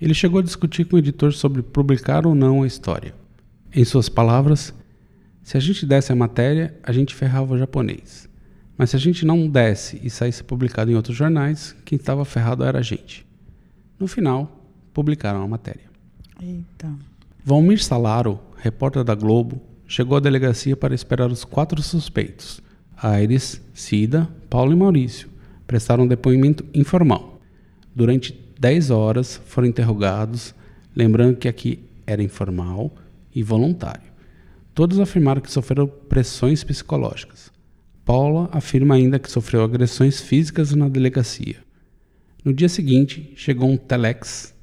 Ele 0.00 0.14
chegou 0.14 0.40
a 0.40 0.44
discutir 0.44 0.86
com 0.86 0.96
o 0.96 0.98
editor 0.98 1.34
sobre 1.34 1.60
publicar 1.60 2.26
ou 2.26 2.34
não 2.34 2.62
a 2.62 2.66
história. 2.66 3.14
Em 3.70 3.84
suas 3.84 4.08
palavras, 4.08 4.72
se 5.48 5.56
a 5.56 5.60
gente 5.60 5.86
desse 5.86 6.12
a 6.12 6.14
matéria, 6.14 6.78
a 6.82 6.92
gente 6.92 7.14
ferrava 7.14 7.54
o 7.54 7.58
japonês. 7.58 8.28
Mas 8.76 8.90
se 8.90 8.96
a 8.96 8.98
gente 8.98 9.24
não 9.24 9.48
desse 9.48 9.98
e 10.04 10.10
saísse 10.10 10.44
publicado 10.44 10.90
em 10.90 10.94
outros 10.94 11.16
jornais, 11.16 11.74
quem 11.86 11.96
estava 11.96 12.22
ferrado 12.26 12.62
era 12.62 12.80
a 12.80 12.82
gente. 12.82 13.26
No 13.98 14.06
final, 14.06 14.62
publicaram 14.92 15.42
a 15.42 15.48
matéria. 15.48 15.88
Eita. 16.38 16.94
Valmir 17.42 17.82
Salaro, 17.82 18.38
repórter 18.58 19.02
da 19.02 19.14
Globo, 19.14 19.58
chegou 19.86 20.18
à 20.18 20.20
delegacia 20.20 20.76
para 20.76 20.94
esperar 20.94 21.32
os 21.32 21.46
quatro 21.46 21.82
suspeitos, 21.82 22.60
Aires, 22.94 23.58
Cida, 23.72 24.28
Paulo 24.50 24.74
e 24.74 24.76
Maurício 24.76 25.30
prestaram 25.66 26.04
um 26.04 26.06
depoimento 26.06 26.62
informal. 26.74 27.40
Durante 27.96 28.38
10 28.60 28.90
horas 28.90 29.40
foram 29.46 29.66
interrogados, 29.66 30.54
lembrando 30.94 31.38
que 31.38 31.48
aqui 31.48 31.88
era 32.06 32.22
informal 32.22 32.94
e 33.34 33.42
voluntário. 33.42 34.07
Todos 34.78 35.00
afirmaram 35.00 35.40
que 35.40 35.50
sofreram 35.50 35.88
pressões 35.88 36.62
psicológicas. 36.62 37.50
Paula 38.04 38.48
afirma 38.52 38.94
ainda 38.94 39.18
que 39.18 39.28
sofreu 39.28 39.64
agressões 39.64 40.20
físicas 40.20 40.72
na 40.72 40.88
delegacia. 40.88 41.56
No 42.44 42.54
dia 42.54 42.68
seguinte, 42.68 43.32
chegou 43.34 43.68
um 43.68 43.76
telex. 43.76 44.54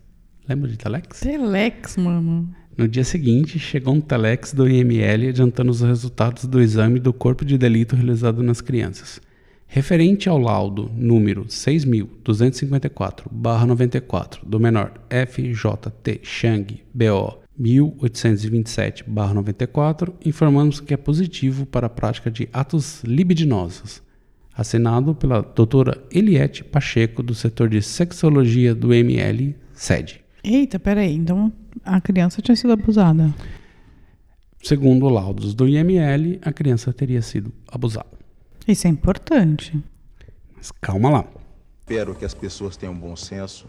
Lembra 0.47 0.71
de 0.71 0.77
telex? 0.77 1.19
Telex, 1.19 1.97
mano. 1.97 2.49
No 2.77 2.87
dia 2.87 3.03
seguinte, 3.03 3.59
chegou 3.59 3.93
um 3.93 3.99
telex 3.99 4.53
do 4.53 4.69
IML 4.69 5.27
adiantando 5.27 5.69
os 5.69 5.81
resultados 5.81 6.45
do 6.45 6.61
exame 6.61 6.97
do 6.97 7.11
corpo 7.11 7.43
de 7.43 7.57
delito 7.57 7.97
realizado 7.97 8.41
nas 8.41 8.61
crianças. 8.61 9.19
Referente 9.67 10.29
ao 10.29 10.37
laudo 10.37 10.89
número 10.95 11.43
6.254-94 11.47 14.45
do 14.45 14.61
menor 14.61 14.93
FJT 15.09 16.21
Chang 16.23 16.81
BO 16.93 17.43
1827-94, 17.59 20.13
informamos 20.25 20.79
que 20.79 20.93
é 20.93 20.97
positivo 20.97 21.65
para 21.65 21.87
a 21.87 21.89
prática 21.89 22.29
de 22.29 22.47
atos 22.51 23.01
libidinosos. 23.03 24.03
Assinado 24.53 25.15
pela 25.15 25.41
doutora 25.41 26.03
Eliette 26.11 26.63
Pacheco, 26.63 27.21
do 27.21 27.35
setor 27.35 27.67
de 27.69 27.81
sexologia 27.81 28.73
do 28.73 28.93
ML, 28.93 29.53
sede. 29.73 30.23
Eita, 30.43 30.79
peraí. 30.79 31.13
Então 31.13 31.51
a 31.83 31.99
criança 31.99 32.41
tinha 32.41 32.55
sido 32.55 32.71
abusada. 32.71 33.35
Segundo 34.63 35.09
laudos 35.09 35.53
do 35.53 35.67
IML, 35.67 36.39
a 36.41 36.53
criança 36.53 36.93
teria 36.93 37.21
sido 37.21 37.51
abusada. 37.67 38.15
Isso 38.67 38.87
é 38.87 38.89
importante. 38.89 39.77
Mas 40.55 40.71
calma 40.71 41.09
lá. 41.09 41.27
Espero 41.81 42.15
que 42.15 42.25
as 42.25 42.33
pessoas 42.33 42.75
tenham 42.75 42.95
bom 42.95 43.15
senso, 43.15 43.67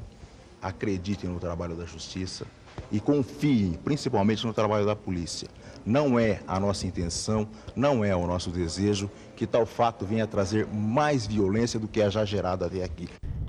acreditem 0.63 1.29
no 1.29 1.39
trabalho 1.39 1.77
da 1.77 1.85
justiça 1.85 2.47
e 2.91 3.01
confiem 3.01 3.79
principalmente 3.85 4.47
no 4.47 4.53
trabalho 4.53 4.87
da 4.87 4.97
polícia. 4.97 5.49
Não 5.85 6.19
é 6.19 6.41
a 6.49 6.59
nossa 6.59 6.87
intenção, 6.87 7.47
não 7.75 8.05
é 8.05 8.15
o 8.15 8.27
nosso 8.27 8.51
desejo 8.51 9.11
que 9.37 9.47
tal 9.47 9.65
fato 9.65 10.05
venha 10.05 10.27
trazer 10.27 10.67
mais 10.67 11.27
violência 11.27 11.79
do 11.79 11.87
que 11.87 12.03
a 12.03 12.11
já 12.11 12.25
gerada 12.25 12.67
até 12.67 12.83
aqui. 12.83 13.09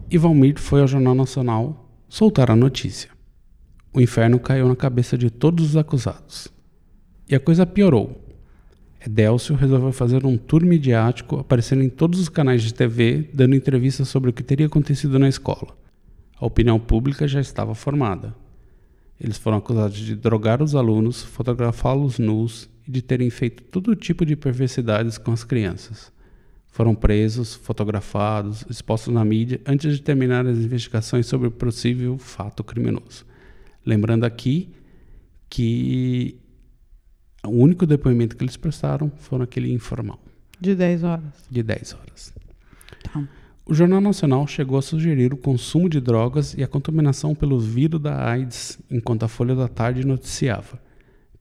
E 0.10 0.18
Valmir 0.18 0.60
foi 0.60 0.82
ao 0.82 0.88
Jornal 0.88 1.16
Nacional 1.16 1.90
soltar 2.08 2.52
a 2.52 2.56
notícia. 2.56 3.10
O 3.94 4.00
inferno 4.00 4.40
caiu 4.40 4.68
na 4.68 4.76
cabeça 4.76 5.18
de 5.18 5.30
todos 5.30 5.70
os 5.70 5.76
acusados. 5.76 6.48
E 7.28 7.36
a 7.36 7.40
coisa 7.40 7.66
piorou. 7.66 8.24
Edélcio 9.06 9.56
resolveu 9.56 9.92
fazer 9.92 10.26
um 10.26 10.38
tour 10.38 10.64
midiático, 10.64 11.38
aparecendo 11.38 11.84
em 11.84 11.90
todos 11.90 12.20
os 12.20 12.30
canais 12.30 12.62
de 12.62 12.74
TV, 12.74 13.30
dando 13.34 13.56
entrevistas 13.56 14.08
sobre 14.08 14.30
o 14.30 14.34
que 14.34 14.44
teria 14.44 14.68
acontecido 14.68 15.18
na 15.18 15.28
escola. 15.28 15.76
A 16.40 16.46
opinião 16.46 16.80
pública 16.80 17.28
já 17.28 17.40
estava 17.40 17.74
formada. 17.74 18.36
Eles 19.20 19.38
foram 19.38 19.58
acusados 19.58 19.98
de 19.98 20.16
drogar 20.16 20.62
os 20.62 20.76
alunos, 20.76 21.24
fotografá-los 21.24 22.20
nus 22.20 22.70
e 22.88 22.92
de 22.92 23.02
terem 23.02 23.30
feito 23.30 23.64
todo 23.64 23.96
tipo 23.96 24.26
de 24.26 24.36
perversidades 24.36 25.18
com 25.18 25.32
as 25.32 25.44
crianças. 25.44 26.12
Foram 26.68 26.94
presos, 26.94 27.56
fotografados, 27.56 28.64
expostos 28.70 29.12
na 29.12 29.26
mídia 29.26 29.60
antes 29.66 29.96
de 29.96 30.02
terminar 30.02 30.46
as 30.46 30.60
investigações 30.60 31.26
sobre 31.26 31.48
o 31.48 31.52
possível 31.52 32.18
fato 32.20 32.64
criminoso. 32.64 33.26
Lembrando 33.84 34.26
aqui 34.26 34.70
que 35.50 36.38
o 37.44 37.50
único 37.50 37.86
depoimento 37.88 38.36
que 38.36 38.44
eles 38.44 38.58
prestaram 38.58 39.12
foi 39.18 39.42
aquele 39.42 39.72
informal. 39.72 40.20
De 40.60 40.76
10 40.76 41.04
horas. 41.04 41.48
De 41.50 41.64
10 41.64 41.94
horas. 41.94 42.34
Tá. 43.04 43.28
O 43.70 43.74
Jornal 43.74 44.00
Nacional 44.00 44.48
chegou 44.48 44.80
a 44.80 44.82
sugerir 44.82 45.34
o 45.34 45.38
consumo 45.38 45.90
de 45.90 46.00
drogas 46.00 46.54
e 46.54 46.64
a 46.64 46.68
contaminação 46.70 47.36
pelo 47.36 47.60
vírus 47.60 48.00
da 48.00 48.26
AIDS, 48.26 48.80
enquanto 48.90 49.24
a 49.24 49.28
Folha 49.28 49.54
da 49.54 49.68
Tarde 49.68 50.08
noticiava. 50.08 50.82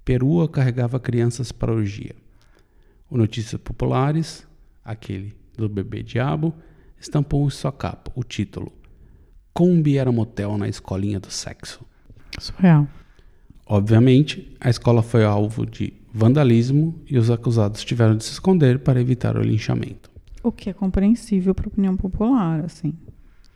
Perua 0.04 0.49
carregava 0.49 0.99
crianças 0.99 1.52
para 1.52 1.73
orgia. 1.73 2.16
O 3.09 3.16
Notícias 3.16 3.61
Populares, 3.61 4.45
aquele 4.85 5.37
do 5.56 5.68
bebê 5.68 6.02
diabo, 6.02 6.52
estampou 6.99 7.47
em 7.47 7.50
sua 7.50 7.71
capa 7.71 8.11
o 8.16 8.25
título 8.25 8.73
Combi 9.54 9.97
era 9.97 10.11
motel 10.11 10.59
na 10.59 10.68
escolinha 10.68 11.21
do 11.21 11.30
sexo. 11.30 11.87
Surreal. 12.40 12.88
Obviamente, 13.64 14.52
a 14.61 14.68
escola 14.68 15.00
foi 15.00 15.25
alvo 15.25 15.64
de 15.64 15.92
vandalismo 16.12 17.00
e 17.09 17.16
os 17.18 17.30
acusados 17.30 17.85
tiveram 17.85 18.16
de 18.16 18.25
se 18.25 18.33
esconder 18.33 18.80
para 18.80 19.00
evitar 19.00 19.37
o 19.37 19.42
linchamento. 19.42 20.15
O 20.47 20.53
que 20.53 20.71
é 20.71 20.73
compreensível 20.73 21.53
para 21.53 21.67
a 21.67 21.69
opinião 21.69 21.97
popular, 21.97 22.65
assim. 22.65 22.95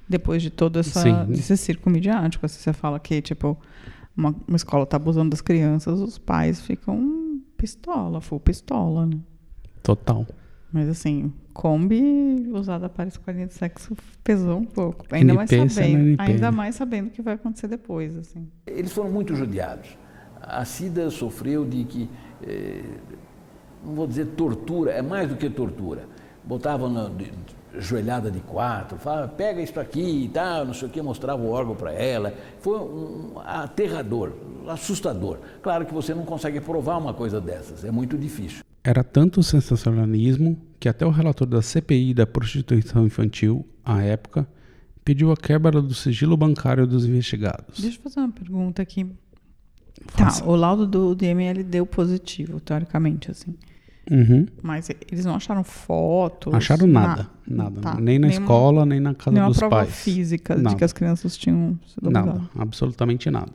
Depois 0.09 0.43
de 0.43 0.51
todo 0.51 0.77
essa, 0.81 1.03
Sim. 1.03 1.15
esse 1.31 1.57
circo 1.57 1.89
midiático, 1.89 2.45
assim, 2.45 2.59
você 2.59 2.73
fala 2.73 2.99
que, 2.99 3.23
tipo, 3.23 3.57
uma, 4.17 4.35
uma 4.49 4.57
escola 4.57 4.83
está 4.83 4.97
abusando 4.97 5.31
das 5.31 5.41
crianças, 5.41 6.01
os 6.01 6.19
pais 6.19 6.61
ficam 6.61 7.41
pistola, 7.57 8.21
full 8.21 8.41
pistola, 8.41 9.07
né? 9.07 9.19
Total. 9.85 10.27
Mas 10.73 10.89
assim, 10.89 11.33
Kombi 11.53 12.49
usada 12.53 12.89
para 12.89 13.07
escolinha 13.07 13.47
de 13.47 13.55
sexo 13.55 13.97
pesou 14.25 14.59
um 14.59 14.65
pouco. 14.65 15.07
Ainda 15.13 15.33
mais 15.33 15.49
sabendo, 15.49 16.21
ainda 16.21 16.51
mais 16.51 16.75
sabendo 16.75 17.07
o 17.07 17.11
que 17.11 17.23
vai 17.23 17.35
acontecer 17.35 17.69
depois, 17.69 18.17
assim. 18.17 18.49
Eles 18.67 18.91
foram 18.91 19.13
muito 19.13 19.33
judiados. 19.37 19.97
A 20.43 20.65
Cida 20.65 21.09
sofreu 21.09 21.65
de 21.65 21.85
que, 21.85 22.11
eh, 22.43 22.83
não 23.85 23.95
vou 23.95 24.09
dizer 24.09 24.27
tortura, 24.37 24.91
é 24.91 25.03
mais 25.03 25.29
do 25.29 25.37
que 25.37 25.49
tortura. 25.49 26.09
Botavam 26.45 26.91
na 26.91 27.09
de, 27.09 27.31
joelhada 27.79 28.31
de 28.31 28.41
quatro, 28.41 28.99
falava, 28.99 29.29
pega 29.29 29.61
isso 29.61 29.79
aqui 29.79 30.25
e 30.25 30.29
tal, 30.29 30.65
não 30.65 30.75
sei 30.75 30.89
o 30.89 30.91
que, 30.91 31.01
mostrava 31.01 31.43
o 31.43 31.51
órgão 31.51 31.75
para 31.75 31.93
ela. 31.93 32.35
Foi 32.61 32.79
um, 32.79 33.39
aterrador, 33.45 34.33
assustador. 34.69 35.39
Claro 35.63 35.87
que 35.87 35.95
você 35.95 36.15
não 36.15 36.25
consegue 36.25 36.61
provar 36.61 36.99
uma 36.99 37.15
coisa 37.15 37.41
dessas, 37.41 37.85
é 37.85 37.91
muito 37.91 38.19
difícil. 38.19 38.65
Era 38.83 39.05
tanto 39.05 39.41
o 39.41 39.43
sensacionalismo 39.43 40.59
que 40.79 40.89
até 40.89 41.05
o 41.05 41.11
relator 41.11 41.47
da 41.47 41.61
CPI 41.61 42.15
da 42.15 42.27
prostituição 42.27 43.05
infantil, 43.05 43.67
à 43.85 44.03
época, 44.03 44.49
pediu 45.05 45.31
a 45.31 45.37
quebra 45.37 45.83
do 45.83 45.95
sigilo 45.95 46.37
bancário 46.37 46.87
dos 46.87 47.05
investigados. 47.05 47.79
Deixa 47.79 47.99
eu 47.99 48.03
fazer 48.03 48.21
uma 48.21 48.33
pergunta 48.33 48.81
aqui. 48.81 49.07
Faça. 50.07 50.43
Tá, 50.43 50.49
o 50.49 50.57
laudo 50.57 50.87
do 50.87 51.15
DML 51.15 51.63
deu 51.63 51.85
positivo, 51.85 52.59
teoricamente, 52.59 53.31
assim. 53.31 53.55
Uhum. 54.11 54.47
Mas 54.63 54.89
eles 55.11 55.25
não 55.25 55.35
acharam 55.35 55.63
fotos? 55.65 56.53
Acharam 56.55 56.87
nada, 56.87 57.29
na- 57.47 57.65
nada. 57.65 57.81
tá. 57.81 57.95
Nem 58.01 58.19
na 58.19 58.29
Nenhuma- 58.29 58.45
escola, 58.45 58.87
nem 58.87 59.01
na 59.01 59.15
casa 59.15 59.45
dos 59.47 59.59
prova 59.59 59.77
pais. 59.77 59.95
física 59.95 60.55
de 60.57 60.63
Nada. 60.63 60.77
que 60.77 60.85
as 60.85 60.93
crianças 60.93 61.37
tinham 61.37 61.79
sido 61.87 62.11
Nada, 62.11 62.31
abusadas. 62.31 62.51
absolutamente 62.59 63.31
nada. 63.31 63.53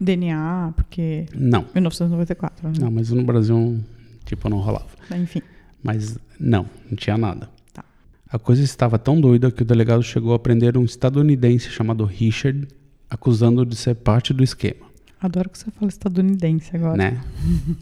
DNA, 0.00 0.72
porque 0.76 1.26
Não, 1.34 1.64
1994, 1.74 2.68
né? 2.68 2.74
não, 2.80 2.90
mas 2.90 3.10
no 3.10 3.22
Brasil, 3.24 3.80
tipo, 4.24 4.48
não 4.48 4.58
rolava. 4.58 4.86
Enfim. 5.16 5.42
Mas 5.82 6.18
não, 6.38 6.66
não 6.90 6.96
tinha 6.96 7.16
nada. 7.16 7.48
Tá. 7.72 7.84
A 8.30 8.38
coisa 8.38 8.62
estava 8.62 8.98
tão 8.98 9.20
doida 9.20 9.50
que 9.50 9.62
o 9.62 9.64
delegado 9.64 10.02
chegou 10.02 10.34
a 10.34 10.38
prender 10.38 10.76
um 10.76 10.84
estadunidense 10.84 11.70
chamado 11.70 12.04
Richard, 12.04 12.66
acusando-o 13.10 13.66
de 13.66 13.74
ser 13.76 13.94
parte 13.96 14.32
do 14.32 14.42
esquema. 14.44 14.86
Adoro 15.20 15.48
que 15.50 15.58
você 15.58 15.70
fala 15.70 15.88
estadunidense 15.88 16.74
agora. 16.76 16.96
Né? 16.96 17.20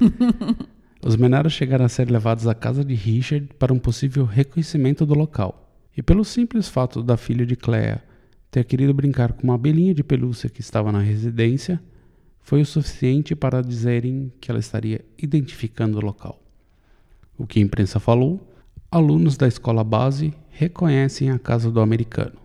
Os 1.02 1.16
menores 1.16 1.52
chegaram 1.52 1.87
a 1.87 1.88
ser 1.88 2.11
levados 2.11 2.47
à 2.47 2.54
casa 2.54 2.85
de 2.85 2.95
Richard 2.95 3.49
para 3.59 3.73
um 3.73 3.78
possível 3.78 4.25
reconhecimento 4.25 5.07
do 5.07 5.14
local. 5.14 5.73
E 5.97 6.02
pelo 6.02 6.25
simples 6.25 6.69
fato 6.69 7.02
da 7.02 7.16
filha 7.16 7.47
de 7.47 7.57
Clea 7.57 8.02
ter 8.50 8.64
querido 8.64 8.92
brincar 8.92 9.33
com 9.33 9.45
uma 9.45 9.54
abelhinha 9.54 9.95
de 9.95 10.02
pelúcia 10.02 10.50
que 10.50 10.61
estava 10.61 10.90
na 10.90 11.00
residência, 11.00 11.80
foi 12.40 12.61
o 12.61 12.66
suficiente 12.66 13.35
para 13.35 13.62
dizerem 13.62 14.33
que 14.40 14.50
ela 14.50 14.61
estaria 14.61 15.04
identificando 15.16 15.99
o 15.99 16.04
local. 16.04 16.42
O 17.38 17.47
que 17.47 17.61
a 17.61 17.62
imprensa 17.62 18.00
falou, 18.00 18.52
alunos 18.90 19.37
da 19.37 19.47
escola 19.47 19.85
base 19.85 20.35
reconhecem 20.50 21.30
a 21.30 21.38
casa 21.38 21.71
do 21.71 21.80
americano, 21.80 22.37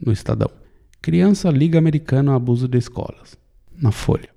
no 0.00 0.12
Estadão. 0.12 0.50
Criança 1.02 1.50
liga 1.50 1.78
americano 1.78 2.32
a 2.32 2.36
abuso 2.36 2.68
de 2.68 2.78
escolas, 2.78 3.36
na 3.76 3.90
Folha. 3.90 4.30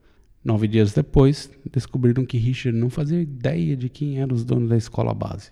Nove 0.44 0.68
dias 0.68 0.92
depois, 0.92 1.50
descobriram 1.72 2.26
que 2.26 2.38
Richard 2.38 2.78
não 2.78 2.90
fazia 2.90 3.22
ideia 3.22 3.78
de 3.78 3.88
quem 3.88 4.20
eram 4.20 4.36
os 4.36 4.44
donos 4.44 4.70
da 4.70 4.76
escola 4.76 5.14
base, 5.14 5.52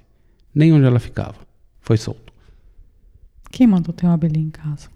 nem 0.53 0.74
onde 0.74 0.86
ela 0.86 1.00
ficava. 1.00 1.38
Foi 1.79 1.95
solto. 1.98 2.33
Quem 3.50 3.67
mandou 3.67 3.93
ter 3.93 4.05
uma 4.05 4.13
abelhinha 4.15 4.48
em 4.48 4.50
casa? 4.50 4.89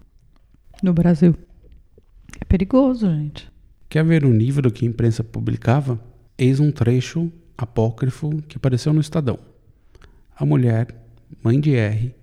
No 0.83 0.93
Brasil. 0.93 1.33
É 2.39 2.43
perigoso, 2.43 3.09
gente. 3.09 3.49
Quer 3.87 4.03
ver 4.03 4.25
o 4.25 4.33
nível 4.33 4.63
do 4.63 4.71
que 4.71 4.85
a 4.85 4.89
imprensa 4.89 5.23
publicava? 5.23 5.99
Eis 6.37 6.59
um 6.59 6.71
trecho 6.71 7.31
apócrifo 7.57 8.41
que 8.47 8.57
apareceu 8.57 8.93
no 8.93 8.99
Estadão. 8.99 9.39
A 10.35 10.45
mulher, 10.45 10.93
mãe 11.41 11.59
de 11.59 11.73
R, 11.73 12.13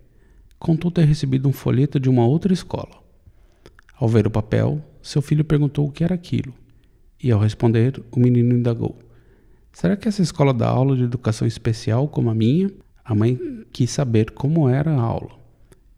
contou 0.59 0.91
ter 0.91 1.07
recebido 1.07 1.49
um 1.49 1.53
folheto 1.53 1.99
de 1.99 2.11
uma 2.11 2.27
outra 2.27 2.53
escola. 2.53 3.03
Ao 3.97 4.07
ver 4.07 4.27
o 4.27 4.31
papel, 4.31 4.85
seu 5.01 5.23
filho 5.23 5.45
perguntou 5.45 5.89
o 5.89 5.93
que 5.93 6.05
era 6.05 6.15
aquilo. 6.15 6.53
E 7.23 7.31
ao 7.31 7.39
responder, 7.39 8.03
o 8.11 8.19
menino 8.19 8.55
indagou: 8.55 8.99
Será 9.73 9.97
que 9.97 10.09
essa 10.09 10.21
escola 10.21 10.53
dá 10.53 10.69
aula 10.69 10.97
de 10.97 11.05
educação 11.05 11.47
especial 11.47 12.09
como 12.09 12.29
a 12.29 12.35
minha? 12.35 12.71
A 13.05 13.15
mãe 13.15 13.39
quis 13.73 13.91
saber 13.91 14.33
como 14.33 14.69
era 14.69 14.91
a 14.91 15.01
aula. 15.01 15.39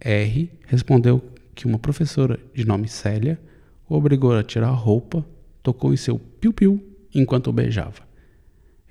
R 0.01 0.51
respondeu 0.67 1.23
que 1.55 1.67
uma 1.67 1.79
professora 1.79 2.39
de 2.53 2.67
nome 2.67 2.89
Célia 2.89 3.41
o 3.89 3.95
obrigou 3.97 4.35
a 4.35 4.43
tirar 4.43 4.69
a 4.69 4.73
roupa, 4.73 5.27
tocou 5.63 5.93
em 5.93 5.97
seu 5.97 6.19
piu-piu 6.19 6.83
enquanto 7.15 7.49
o 7.49 7.53
beijava. 7.53 8.03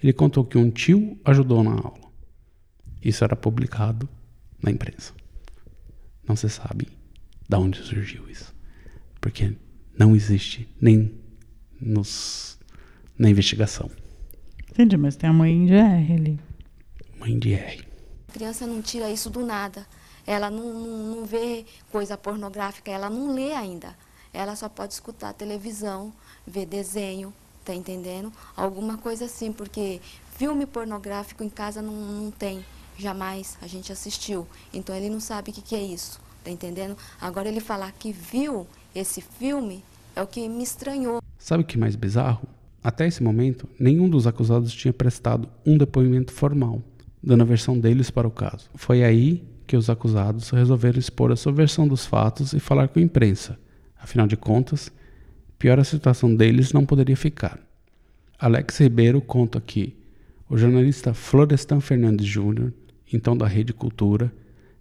Ele 0.02 0.14
contou 0.14 0.44
que 0.44 0.58
um 0.58 0.70
tio 0.70 1.18
ajudou 1.24 1.64
na 1.64 1.72
aula. 1.72 2.12
Isso 3.04 3.24
era 3.24 3.36
publicado 3.36 4.08
na 4.62 4.72
imprensa. 4.72 5.14
Não 6.28 6.36
se 6.36 6.50
sabe 6.50 6.88
de 7.48 7.56
onde 7.56 7.80
surgiu 7.80 8.30
isso, 8.30 8.54
porque 9.20 9.54
não 9.98 10.16
existe 10.16 10.68
nem 10.80 11.23
nos, 11.84 12.58
na 13.18 13.30
investigação. 13.30 13.90
Entendi, 14.72 14.98
mas 14.98 15.16
tem 15.16 15.30
a 15.30 15.34
mãe 15.34 15.66
de 15.66 15.74
R 15.74 16.14
ali. 16.14 16.40
Mãe 17.20 17.38
de 17.38 17.54
R. 17.54 17.88
A 18.28 18.32
criança 18.32 18.66
não 18.66 18.82
tira 18.82 19.10
isso 19.10 19.30
do 19.30 19.46
nada. 19.46 19.86
Ela 20.26 20.50
não, 20.50 20.74
não, 20.74 21.16
não 21.16 21.26
vê 21.26 21.66
coisa 21.92 22.18
pornográfica, 22.18 22.90
ela 22.90 23.10
não 23.10 23.34
lê 23.34 23.54
ainda. 23.54 23.96
Ela 24.34 24.56
só 24.56 24.68
pode 24.68 24.94
escutar 24.94 25.34
televisão, 25.34 26.12
ver 26.48 26.66
desenho, 26.66 27.34
tá 27.64 27.74
entendendo? 27.74 28.32
Alguma 28.56 28.98
coisa 28.98 29.26
assim, 29.26 29.52
porque 29.52 30.02
filme 30.38 30.66
pornográfico 30.66 31.44
em 31.44 31.50
casa 31.50 31.82
não, 31.82 31.94
não 31.94 32.32
tem, 32.32 32.66
jamais 32.98 33.58
a 33.62 33.68
gente 33.68 33.92
assistiu. 33.92 34.48
Então 34.74 34.96
ele 34.96 35.10
não 35.10 35.20
sabe 35.20 35.52
o 35.52 35.54
que, 35.54 35.62
que 35.62 35.76
é 35.76 35.82
isso, 35.82 36.20
tá 36.44 36.50
entendendo? 36.50 36.98
Agora 37.20 37.48
ele 37.48 37.60
falar 37.60 37.92
que 37.92 38.12
viu 38.12 38.66
esse 38.96 39.22
filme 39.22 39.84
é 40.16 40.22
o 40.22 40.28
que 40.28 40.48
me 40.48 40.64
estranhou. 40.64 41.22
Sabe 41.44 41.62
o 41.62 41.66
que 41.66 41.76
é 41.76 41.80
mais 41.82 41.98
bizarro? 41.98 42.48
Até 42.82 43.06
esse 43.06 43.22
momento, 43.22 43.68
nenhum 43.78 44.10
dos 44.10 44.26
acusados 44.26 44.74
tinha 44.74 44.94
prestado 44.94 45.50
um 45.66 45.78
depoimento 45.78 46.32
formal, 46.32 46.82
dando 47.22 47.42
a 47.42 47.46
versão 47.46 47.78
deles 47.78 48.10
para 48.10 48.26
o 48.26 48.32
caso. 48.32 48.70
Foi 48.76 49.04
aí 49.04 49.44
que 49.68 49.76
os 49.76 49.90
acusados 49.90 50.52
resolveram 50.52 50.98
expor 50.98 51.34
a 51.34 51.36
sua 51.36 51.52
versão 51.52 51.86
dos 51.86 52.06
fatos 52.06 52.54
e 52.54 52.62
falar 52.62 52.88
com 52.88 52.98
a 52.98 53.02
imprensa. 53.02 53.60
Afinal 54.00 54.26
de 54.26 54.38
contas, 54.38 54.90
pior 55.60 55.78
a 55.78 55.84
situação 55.84 56.34
deles 56.34 56.72
não 56.72 56.86
poderia 56.86 57.18
ficar. 57.18 57.60
Alex 58.40 58.78
Ribeiro 58.78 59.20
conta 59.20 59.60
que 59.60 59.98
o 60.50 60.56
jornalista 60.56 61.14
Florestan 61.14 61.82
Fernandes 61.82 62.26
Jr., 62.26 62.72
então 63.12 63.36
da 63.36 63.48
Rede 63.48 63.74
Cultura, 63.74 64.32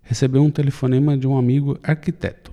recebeu 0.00 0.44
um 0.44 0.50
telefonema 0.50 1.18
de 1.18 1.26
um 1.26 1.36
amigo 1.36 1.76
arquiteto. 1.82 2.52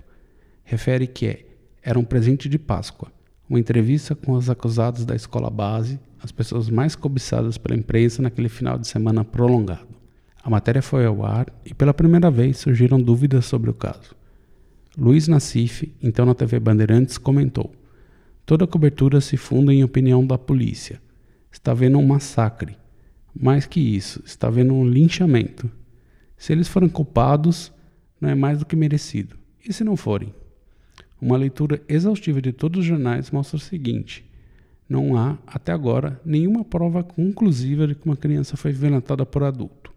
Refere 0.63 1.05
que 1.05 1.27
é, 1.27 1.45
era 1.83 1.99
um 1.99 2.03
presente 2.03 2.49
de 2.49 2.57
Páscoa, 2.57 3.11
uma 3.49 3.59
entrevista 3.59 4.13
com 4.13 4.33
os 4.33 4.49
acusados 4.49 5.03
da 5.03 5.15
escola 5.15 5.49
base, 5.49 5.99
as 6.21 6.31
pessoas 6.31 6.69
mais 6.69 6.95
cobiçadas 6.95 7.57
pela 7.57 7.77
imprensa 7.77 8.21
naquele 8.21 8.47
final 8.47 8.77
de 8.77 8.87
semana 8.87 9.25
prolongado. 9.25 9.87
A 10.43 10.49
matéria 10.49 10.81
foi 10.81 11.05
ao 11.05 11.25
ar 11.25 11.47
e 11.65 11.73
pela 11.73 11.93
primeira 11.93 12.29
vez 12.29 12.57
surgiram 12.57 13.01
dúvidas 13.01 13.45
sobre 13.45 13.69
o 13.69 13.73
caso. 13.73 14.15
Luiz 14.97 15.27
Nassif, 15.27 15.91
então 16.01 16.25
na 16.25 16.35
TV 16.35 16.59
Bandeirantes, 16.59 17.17
comentou: 17.17 17.73
Toda 18.45 18.65
a 18.65 18.67
cobertura 18.67 19.19
se 19.19 19.35
funda 19.35 19.73
em 19.73 19.83
opinião 19.83 20.25
da 20.25 20.37
polícia. 20.37 21.01
Está 21.51 21.71
havendo 21.71 21.97
um 21.97 22.05
massacre. 22.05 22.77
Mais 23.33 23.65
que 23.65 23.79
isso, 23.79 24.21
está 24.25 24.47
havendo 24.47 24.73
um 24.73 24.87
linchamento. 24.87 25.69
Se 26.37 26.51
eles 26.51 26.67
forem 26.67 26.89
culpados, 26.89 27.71
não 28.19 28.29
é 28.29 28.35
mais 28.35 28.59
do 28.59 28.65
que 28.65 28.75
merecido. 28.75 29.35
E 29.67 29.73
se 29.73 29.83
não 29.83 29.95
forem? 29.95 30.33
Uma 31.21 31.37
leitura 31.37 31.81
exaustiva 31.87 32.41
de 32.41 32.53
todos 32.53 32.79
os 32.79 32.85
jornais 32.85 33.31
mostra 33.31 33.57
o 33.57 33.59
seguinte: 33.59 34.25
não 34.87 35.15
há, 35.15 35.37
até 35.45 35.71
agora, 35.71 36.19
nenhuma 36.25 36.65
prova 36.65 37.03
conclusiva 37.03 37.85
de 37.85 37.93
que 37.93 38.05
uma 38.05 38.17
criança 38.17 38.57
foi 38.57 38.71
violentada 38.71 39.25
por 39.25 39.43
adulto. 39.43 39.93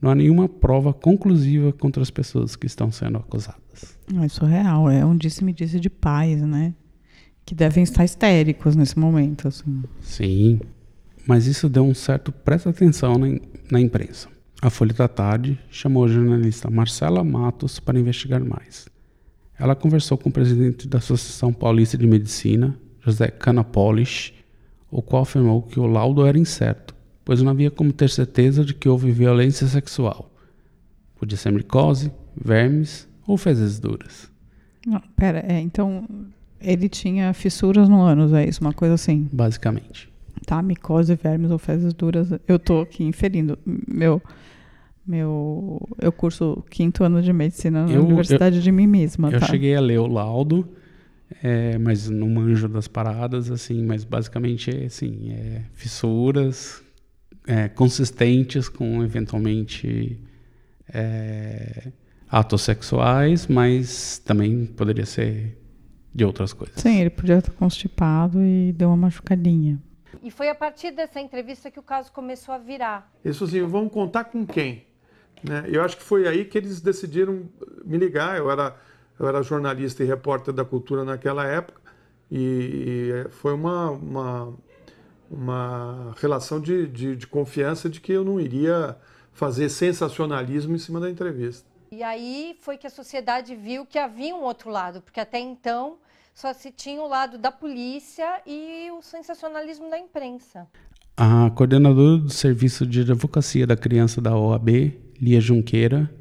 Não 0.00 0.10
há 0.10 0.14
nenhuma 0.14 0.48
prova 0.48 0.92
conclusiva 0.92 1.72
contra 1.72 2.02
as 2.02 2.10
pessoas 2.10 2.56
que 2.56 2.66
estão 2.66 2.90
sendo 2.90 3.18
acusadas. 3.18 3.98
É 4.20 4.28
surreal, 4.28 4.90
é 4.90 5.04
um 5.04 5.16
disse-me-disse 5.16 5.78
de 5.78 5.90
pais, 5.90 6.40
né? 6.42 6.74
Que 7.44 7.54
devem 7.54 7.84
estar 7.84 8.04
histéricos 8.04 8.74
nesse 8.74 8.98
momento. 8.98 9.46
Assim. 9.46 9.82
Sim, 10.00 10.60
mas 11.26 11.46
isso 11.46 11.68
deu 11.68 11.84
um 11.84 11.94
certo 11.94 12.32
presta 12.32 12.70
atenção 12.70 13.18
na, 13.18 13.38
na 13.70 13.80
imprensa. 13.80 14.28
A 14.60 14.70
Folha 14.70 14.94
da 14.94 15.08
Tarde 15.08 15.58
chamou 15.70 16.04
a 16.04 16.08
jornalista 16.08 16.70
Marcela 16.70 17.22
Matos 17.22 17.78
para 17.78 17.98
investigar 17.98 18.44
mais. 18.44 18.86
Ela 19.58 19.74
conversou 19.74 20.18
com 20.18 20.28
o 20.28 20.32
presidente 20.32 20.88
da 20.88 20.98
Associação 20.98 21.52
Paulista 21.52 21.96
de 21.96 22.06
Medicina, 22.06 22.76
José 23.00 23.28
Canapolis, 23.28 24.32
o 24.90 25.00
qual 25.00 25.22
afirmou 25.22 25.62
que 25.62 25.78
o 25.78 25.86
laudo 25.86 26.26
era 26.26 26.38
incerto 26.38 26.92
pois 27.24 27.42
não 27.42 27.50
havia 27.50 27.70
como 27.70 27.92
ter 27.92 28.10
certeza 28.10 28.64
de 28.64 28.74
que 28.74 28.88
houve 28.88 29.10
violência 29.10 29.66
sexual. 29.66 30.30
Podia 31.18 31.36
ser 31.36 31.52
micose, 31.52 32.12
vermes 32.36 33.08
ou 33.26 33.36
fezes 33.36 33.78
duras. 33.78 34.30
Não, 34.86 35.00
pera, 35.16 35.44
é, 35.46 35.60
então 35.60 36.06
ele 36.60 36.88
tinha 36.88 37.32
fissuras 37.32 37.88
no 37.88 38.00
ânus, 38.00 38.32
é 38.32 38.46
isso? 38.46 38.60
Uma 38.60 38.72
coisa 38.72 38.94
assim? 38.94 39.28
Basicamente. 39.32 40.10
Tá, 40.44 40.60
micose, 40.60 41.14
vermes 41.14 41.50
ou 41.50 41.58
fezes 41.58 41.94
duras. 41.94 42.28
Eu 42.48 42.58
tô 42.58 42.80
aqui 42.80 43.04
inferindo. 43.04 43.56
Meu, 43.64 44.20
meu, 45.06 45.80
eu 46.00 46.12
curso 46.12 46.64
quinto 46.70 47.02
ano 47.04 47.20
de 47.22 47.32
medicina 47.32 47.86
na 47.86 47.92
Eu- 47.92 48.04
Universidade 48.04 48.62
de 48.62 48.70
mim 48.72 48.86
mesma, 48.86 49.30
Eu 49.30 49.40
tá? 49.40 49.46
cheguei 49.46 49.74
a 49.74 49.80
ler 49.80 49.98
o 49.98 50.06
laudo, 50.06 50.68
é, 51.42 51.76
mas 51.78 52.08
não 52.08 52.28
manjo 52.28 52.68
das 52.68 52.86
paradas, 52.88 53.50
assim, 53.50 53.82
mas 53.84 54.04
basicamente 54.04 54.70
é 54.70 54.84
assim, 54.86 55.32
é 55.32 55.62
fissuras 55.74 56.82
é, 57.46 57.68
consistentes 57.68 58.68
com 58.68 59.02
eventualmente 59.02 60.20
é, 60.92 61.90
atos 62.30 62.62
sexuais, 62.62 63.46
mas 63.46 64.18
também 64.24 64.66
poderia 64.66 65.04
ser 65.06 65.58
de 66.14 66.24
outras 66.24 66.52
coisas. 66.52 66.80
Sim, 66.80 67.00
ele 67.00 67.10
podia 67.10 67.38
estar 67.38 67.52
constipado 67.52 68.40
e 68.42 68.72
deu 68.72 68.88
uma 68.88 68.96
machucadinha. 68.96 69.80
E 70.22 70.30
foi 70.30 70.48
a 70.48 70.54
partir 70.54 70.92
dessa 70.92 71.20
entrevista 71.20 71.70
que 71.70 71.80
o 71.80 71.82
caso 71.82 72.12
começou 72.12 72.54
a 72.54 72.58
virar. 72.58 73.10
Falaram 73.24 73.44
assim, 73.46 73.62
vamos 73.62 73.92
contar 73.92 74.24
com 74.24 74.46
quem? 74.46 74.84
Né? 75.42 75.64
Eu 75.68 75.82
acho 75.82 75.96
que 75.96 76.02
foi 76.02 76.26
aí 76.26 76.44
que 76.44 76.56
eles 76.58 76.80
decidiram 76.80 77.48
me 77.84 77.98
ligar. 77.98 78.38
Eu 78.38 78.50
era, 78.50 78.76
eu 79.18 79.26
era 79.26 79.42
jornalista 79.42 80.02
e 80.02 80.06
repórter 80.06 80.52
da 80.52 80.64
cultura 80.64 81.04
naquela 81.04 81.44
época 81.44 81.82
e 82.34 83.26
foi 83.28 83.52
uma, 83.52 83.90
uma, 83.90 84.54
uma 85.30 86.14
relação 86.18 86.58
de, 86.58 86.86
de, 86.86 87.14
de 87.14 87.26
confiança 87.26 87.90
de 87.90 88.00
que 88.00 88.10
eu 88.10 88.24
não 88.24 88.40
iria 88.40 88.96
fazer 89.32 89.68
sensacionalismo 89.68 90.74
em 90.74 90.78
cima 90.78 90.98
da 90.98 91.10
entrevista. 91.10 91.68
E 91.90 92.02
aí 92.02 92.56
foi 92.62 92.78
que 92.78 92.86
a 92.86 92.90
sociedade 92.90 93.54
viu 93.54 93.84
que 93.84 93.98
havia 93.98 94.34
um 94.34 94.42
outro 94.42 94.70
lado, 94.70 95.02
porque 95.02 95.20
até 95.20 95.38
então 95.38 95.98
só 96.34 96.54
se 96.54 96.70
tinha 96.70 97.02
o 97.02 97.06
lado 97.06 97.36
da 97.36 97.52
polícia 97.52 98.40
e 98.46 98.90
o 98.92 99.02
sensacionalismo 99.02 99.90
da 99.90 99.98
imprensa. 99.98 100.66
A 101.14 101.50
coordenadora 101.50 102.16
do 102.16 102.30
Serviço 102.30 102.86
de 102.86 103.02
Advocacia 103.02 103.66
da 103.66 103.76
Criança 103.76 104.22
da 104.22 104.34
OAB, 104.34 104.98
Lia 105.22 105.40
Junqueira, 105.40 106.12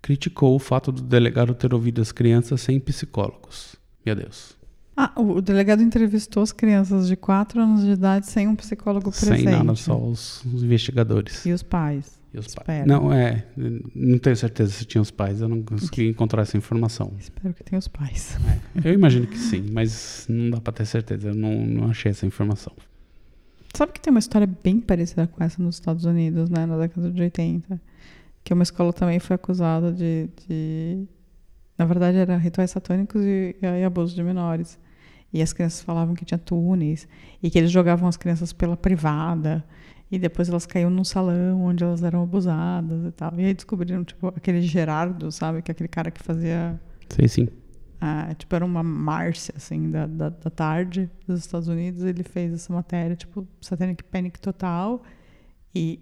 criticou 0.00 0.54
o 0.54 0.58
fato 0.60 0.92
do 0.92 1.02
delegado 1.02 1.52
ter 1.52 1.74
ouvido 1.74 2.00
as 2.00 2.12
crianças 2.12 2.60
sem 2.60 2.78
psicólogos. 2.78 3.74
Meu 4.04 4.14
Deus. 4.14 4.56
Ah, 4.96 5.12
o 5.16 5.42
delegado 5.42 5.82
entrevistou 5.82 6.44
as 6.44 6.52
crianças 6.52 7.08
de 7.08 7.16
4 7.16 7.60
anos 7.60 7.82
de 7.82 7.90
idade 7.90 8.28
sem 8.28 8.46
um 8.46 8.54
psicólogo 8.54 9.10
presente. 9.10 9.42
Sem 9.42 9.50
nada, 9.50 9.74
só 9.74 9.98
os, 9.98 10.44
os 10.44 10.62
investigadores. 10.62 11.44
E 11.44 11.52
os 11.52 11.62
pais. 11.62 12.18
E 12.32 12.38
os 12.38 12.54
pais. 12.54 12.86
Não, 12.86 13.12
é. 13.12 13.44
Não 13.56 14.16
tenho 14.18 14.36
certeza 14.36 14.70
se 14.70 14.84
tinha 14.84 15.02
os 15.02 15.10
pais, 15.10 15.40
eu 15.40 15.48
não 15.48 15.60
consegui 15.60 16.08
encontrar 16.08 16.42
essa 16.42 16.56
informação. 16.56 17.12
Espero 17.18 17.52
que 17.52 17.64
tenha 17.64 17.78
os 17.80 17.88
pais. 17.88 18.38
Eu 18.82 18.94
imagino 18.94 19.26
que 19.26 19.36
sim, 19.36 19.66
mas 19.72 20.24
não 20.30 20.50
dá 20.50 20.60
pra 20.60 20.72
ter 20.72 20.86
certeza, 20.86 21.30
eu 21.30 21.34
não, 21.34 21.66
não 21.66 21.90
achei 21.90 22.10
essa 22.12 22.24
informação. 22.24 22.72
Sabe 23.74 23.92
que 23.92 24.00
tem 24.00 24.10
uma 24.10 24.20
história 24.20 24.48
bem 24.64 24.80
parecida 24.80 25.26
com 25.26 25.44
essa 25.44 25.62
nos 25.62 25.74
Estados 25.74 26.06
Unidos, 26.06 26.48
né? 26.48 26.64
Na 26.64 26.78
década 26.78 27.10
de 27.10 27.20
80. 27.20 27.78
Que 28.46 28.54
uma 28.54 28.62
escola 28.62 28.92
também 28.92 29.18
foi 29.18 29.34
acusada 29.34 29.92
de. 29.92 30.30
de- 30.46 31.04
na 31.76 31.84
verdade, 31.84 32.16
era 32.16 32.36
rituais 32.36 32.70
satânicos 32.70 33.20
e, 33.24 33.56
e 33.60 33.84
abuso 33.84 34.14
de 34.14 34.22
menores. 34.22 34.78
E 35.32 35.42
as 35.42 35.52
crianças 35.52 35.82
falavam 35.82 36.14
que 36.14 36.24
tinha 36.24 36.38
túneis. 36.38 37.08
E 37.42 37.50
que 37.50 37.58
eles 37.58 37.72
jogavam 37.72 38.08
as 38.08 38.16
crianças 38.16 38.52
pela 38.52 38.76
privada. 38.76 39.64
E 40.12 40.16
depois 40.16 40.48
elas 40.48 40.64
caíam 40.64 40.88
num 40.88 41.02
salão 41.02 41.60
onde 41.64 41.82
elas 41.82 42.04
eram 42.04 42.22
abusadas 42.22 43.04
e 43.04 43.10
tal. 43.10 43.32
E 43.36 43.46
aí 43.46 43.52
descobriram, 43.52 44.04
tipo, 44.04 44.28
aquele 44.28 44.60
Gerardo, 44.62 45.32
sabe? 45.32 45.60
Que 45.60 45.72
é 45.72 45.72
aquele 45.72 45.88
cara 45.88 46.12
que 46.12 46.22
fazia. 46.22 46.80
Sei 47.10 47.26
sim. 47.26 47.48
Ah, 48.00 48.32
tipo, 48.38 48.54
era 48.54 48.64
uma 48.64 48.84
Márcia, 48.84 49.54
assim, 49.56 49.90
da, 49.90 50.06
da, 50.06 50.28
da 50.28 50.50
tarde 50.50 51.10
dos 51.26 51.40
Estados 51.40 51.66
Unidos. 51.66 52.04
Ele 52.04 52.22
fez 52.22 52.52
essa 52.54 52.72
matéria, 52.72 53.16
tipo, 53.16 53.44
Satanic 53.60 54.04
Panic 54.04 54.38
total. 54.38 55.02
E 55.74 55.98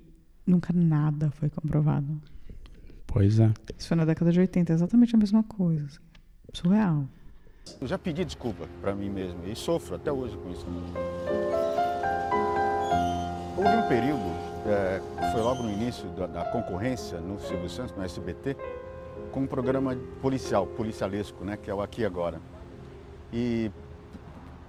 nunca 0.47 0.75
nada 0.75 1.31
foi 1.31 1.49
comprovado. 1.49 2.21
Pois 3.15 3.39
é. 3.39 3.49
Isso 3.79 3.87
foi 3.87 3.97
na 3.97 4.05
década 4.05 4.33
de 4.33 4.41
80, 4.41 4.73
exatamente 4.73 5.15
a 5.15 5.19
mesma 5.19 5.45
coisa. 5.45 5.87
assim. 5.87 6.01
Surreal. 6.53 7.05
Eu 7.81 7.87
já 7.87 7.97
pedi 7.97 8.25
desculpa 8.25 8.67
para 8.81 8.93
mim 8.93 9.09
mesmo 9.09 9.47
e 9.47 9.55
sofro 9.55 9.95
até 9.95 10.11
hoje 10.11 10.37
com 10.37 10.51
isso. 10.51 10.67
Houve 13.57 13.69
um 13.69 13.89
período, 13.89 14.21
é, 14.67 15.01
foi 15.31 15.43
logo 15.43 15.63
no 15.63 15.71
início 15.71 16.09
da, 16.11 16.27
da 16.27 16.45
concorrência 16.47 17.21
no 17.21 17.39
Silvio 17.39 17.71
Santos, 17.71 17.97
no 17.97 18.03
SBT, 18.03 18.57
com 19.31 19.43
um 19.43 19.47
programa 19.47 19.97
policial, 20.21 20.67
policialesco, 20.67 21.45
né, 21.45 21.57
que 21.57 21.71
é 21.71 21.75
o 21.75 21.81
Aqui 21.81 22.05
Agora. 22.05 22.41
E 23.33 23.71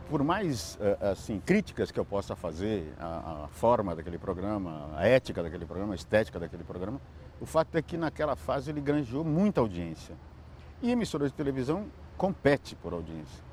por 0.08 0.24
mais 0.24 0.78
é, 0.80 1.10
assim 1.10 1.42
críticas 1.44 1.90
que 1.90 2.00
eu 2.00 2.06
possa 2.06 2.36
fazer 2.36 2.94
à, 3.00 3.46
à 3.46 3.48
forma 3.48 3.96
daquele 3.96 4.20
programa, 4.20 4.92
à 4.96 5.08
ética 5.08 5.42
daquele 5.42 5.66
programa, 5.66 5.94
à 5.94 5.96
estética 5.96 6.40
daquele 6.40 6.64
programa, 6.64 7.02
o 7.40 7.46
fato 7.46 7.76
é 7.76 7.82
que 7.82 7.98
naquela 7.98 8.36
fase 8.36 8.72
ele 8.72 8.82
granjeou 8.82 9.24
muita 9.24 9.62
audiência. 9.62 10.16
E 10.82 10.92
emissora 10.92 11.28
de 11.28 11.34
televisão 11.34 11.88
compete 12.18 12.76
por 12.76 12.94
audiência. 12.94 13.44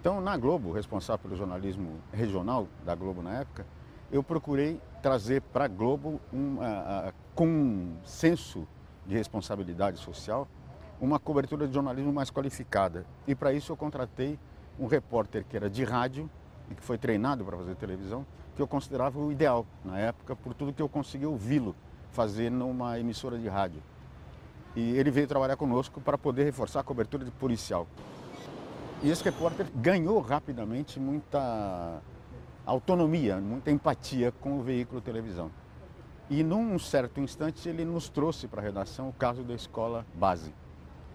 Então, 0.00 0.20
na 0.20 0.36
Globo, 0.36 0.72
responsável 0.72 1.18
pelo 1.18 1.36
jornalismo 1.36 2.00
regional 2.12 2.66
da 2.84 2.94
Globo 2.94 3.22
na 3.22 3.40
época, 3.40 3.66
eu 4.10 4.22
procurei 4.22 4.80
trazer 5.02 5.42
para 5.42 5.66
a 5.66 5.68
Globo, 5.68 6.20
um, 6.32 6.58
ah, 6.60 7.08
ah, 7.08 7.12
com 7.34 7.46
um 7.46 7.96
senso 8.02 8.66
de 9.06 9.14
responsabilidade 9.14 9.98
social, 9.98 10.48
uma 11.00 11.18
cobertura 11.18 11.68
de 11.68 11.74
jornalismo 11.74 12.12
mais 12.12 12.30
qualificada. 12.30 13.06
E 13.26 13.34
para 13.34 13.52
isso 13.52 13.72
eu 13.72 13.76
contratei 13.76 14.38
um 14.78 14.86
repórter 14.86 15.44
que 15.44 15.56
era 15.56 15.70
de 15.70 15.84
rádio 15.84 16.28
e 16.70 16.74
que 16.74 16.82
foi 16.82 16.98
treinado 16.98 17.44
para 17.44 17.56
fazer 17.56 17.74
televisão, 17.76 18.26
que 18.56 18.62
eu 18.62 18.66
considerava 18.66 19.18
o 19.18 19.30
ideal 19.30 19.66
na 19.84 19.98
época, 19.98 20.34
por 20.34 20.54
tudo 20.54 20.72
que 20.72 20.82
eu 20.82 20.88
consegui 20.88 21.26
ouvi-lo 21.26 21.74
fazer 22.12 22.50
numa 22.50 22.98
emissora 22.98 23.38
de 23.38 23.48
rádio. 23.48 23.82
E 24.74 24.96
ele 24.96 25.10
veio 25.10 25.26
trabalhar 25.26 25.56
conosco 25.56 26.00
para 26.00 26.16
poder 26.16 26.44
reforçar 26.44 26.80
a 26.80 26.82
cobertura 26.82 27.24
de 27.24 27.30
policial. 27.30 27.86
E 29.02 29.10
esse 29.10 29.24
repórter 29.24 29.66
ganhou 29.74 30.20
rapidamente 30.20 31.00
muita 31.00 32.00
autonomia, 32.66 33.38
muita 33.38 33.70
empatia 33.70 34.32
com 34.40 34.58
o 34.58 34.62
veículo 34.62 35.00
televisão. 35.00 35.50
E 36.28 36.44
num 36.44 36.78
certo 36.78 37.20
instante 37.20 37.68
ele 37.68 37.84
nos 37.84 38.08
trouxe 38.08 38.46
para 38.46 38.60
a 38.60 38.64
redação 38.64 39.08
o 39.08 39.12
caso 39.12 39.42
da 39.42 39.54
escola 39.54 40.06
base, 40.14 40.54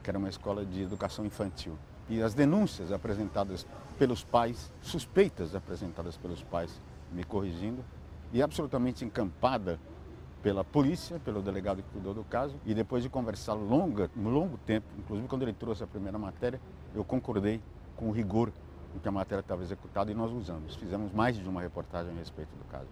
que 0.04 0.10
era 0.10 0.20
uma 0.20 0.28
escola 0.28 0.66
de 0.66 0.82
educação 0.82 1.26
infantil. 1.26 1.78
E 2.10 2.22
as 2.22 2.34
denúncias 2.34 2.92
apresentadas 2.92 3.66
pelos 3.98 4.24
pais, 4.24 4.72
suspeitas 4.82 5.56
apresentadas 5.56 6.18
pelos 6.18 6.44
pais, 6.44 6.82
me 7.14 7.24
corrigindo, 7.24 7.84
e 8.34 8.42
absolutamente 8.42 9.06
encampada 9.06 9.80
pela 10.46 10.64
polícia, 10.64 11.20
pelo 11.22 11.42
delegado 11.42 11.82
que 11.82 11.90
cuidou 11.90 12.14
do 12.14 12.24
caso, 12.24 12.56
e 12.68 12.76
depois 12.76 13.02
de 13.02 13.10
conversar 13.10 13.56
longa, 13.56 14.12
longo 14.16 14.60
tempo, 14.60 14.86
inclusive 14.96 15.28
quando 15.28 15.42
ele 15.42 15.54
trouxe 15.54 15.84
a 15.84 15.88
primeira 15.88 16.20
matéria, 16.20 16.62
eu 16.94 17.04
concordei 17.04 17.60
com 17.96 18.10
o 18.10 18.12
rigor 18.12 18.52
com 18.94 19.00
que 19.00 19.08
a 19.08 19.12
matéria 19.12 19.40
estava 19.40 19.64
executada 19.64 20.12
e 20.12 20.14
nós 20.14 20.32
usamos. 20.32 20.76
Fizemos 20.76 21.12
mais 21.12 21.36
de 21.36 21.50
uma 21.50 21.62
reportagem 21.62 22.14
a 22.14 22.20
respeito 22.20 22.50
do 22.50 22.64
caso, 22.66 22.86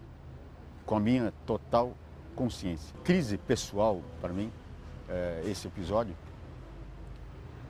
com 0.84 0.96
a 0.96 1.00
minha 1.00 1.32
total 1.46 1.92
consciência. 2.34 2.92
Crise 3.04 3.38
pessoal 3.38 4.02
para 4.20 4.32
mim, 4.32 4.50
eh, 5.08 5.44
esse 5.46 5.68
episódio, 5.68 6.16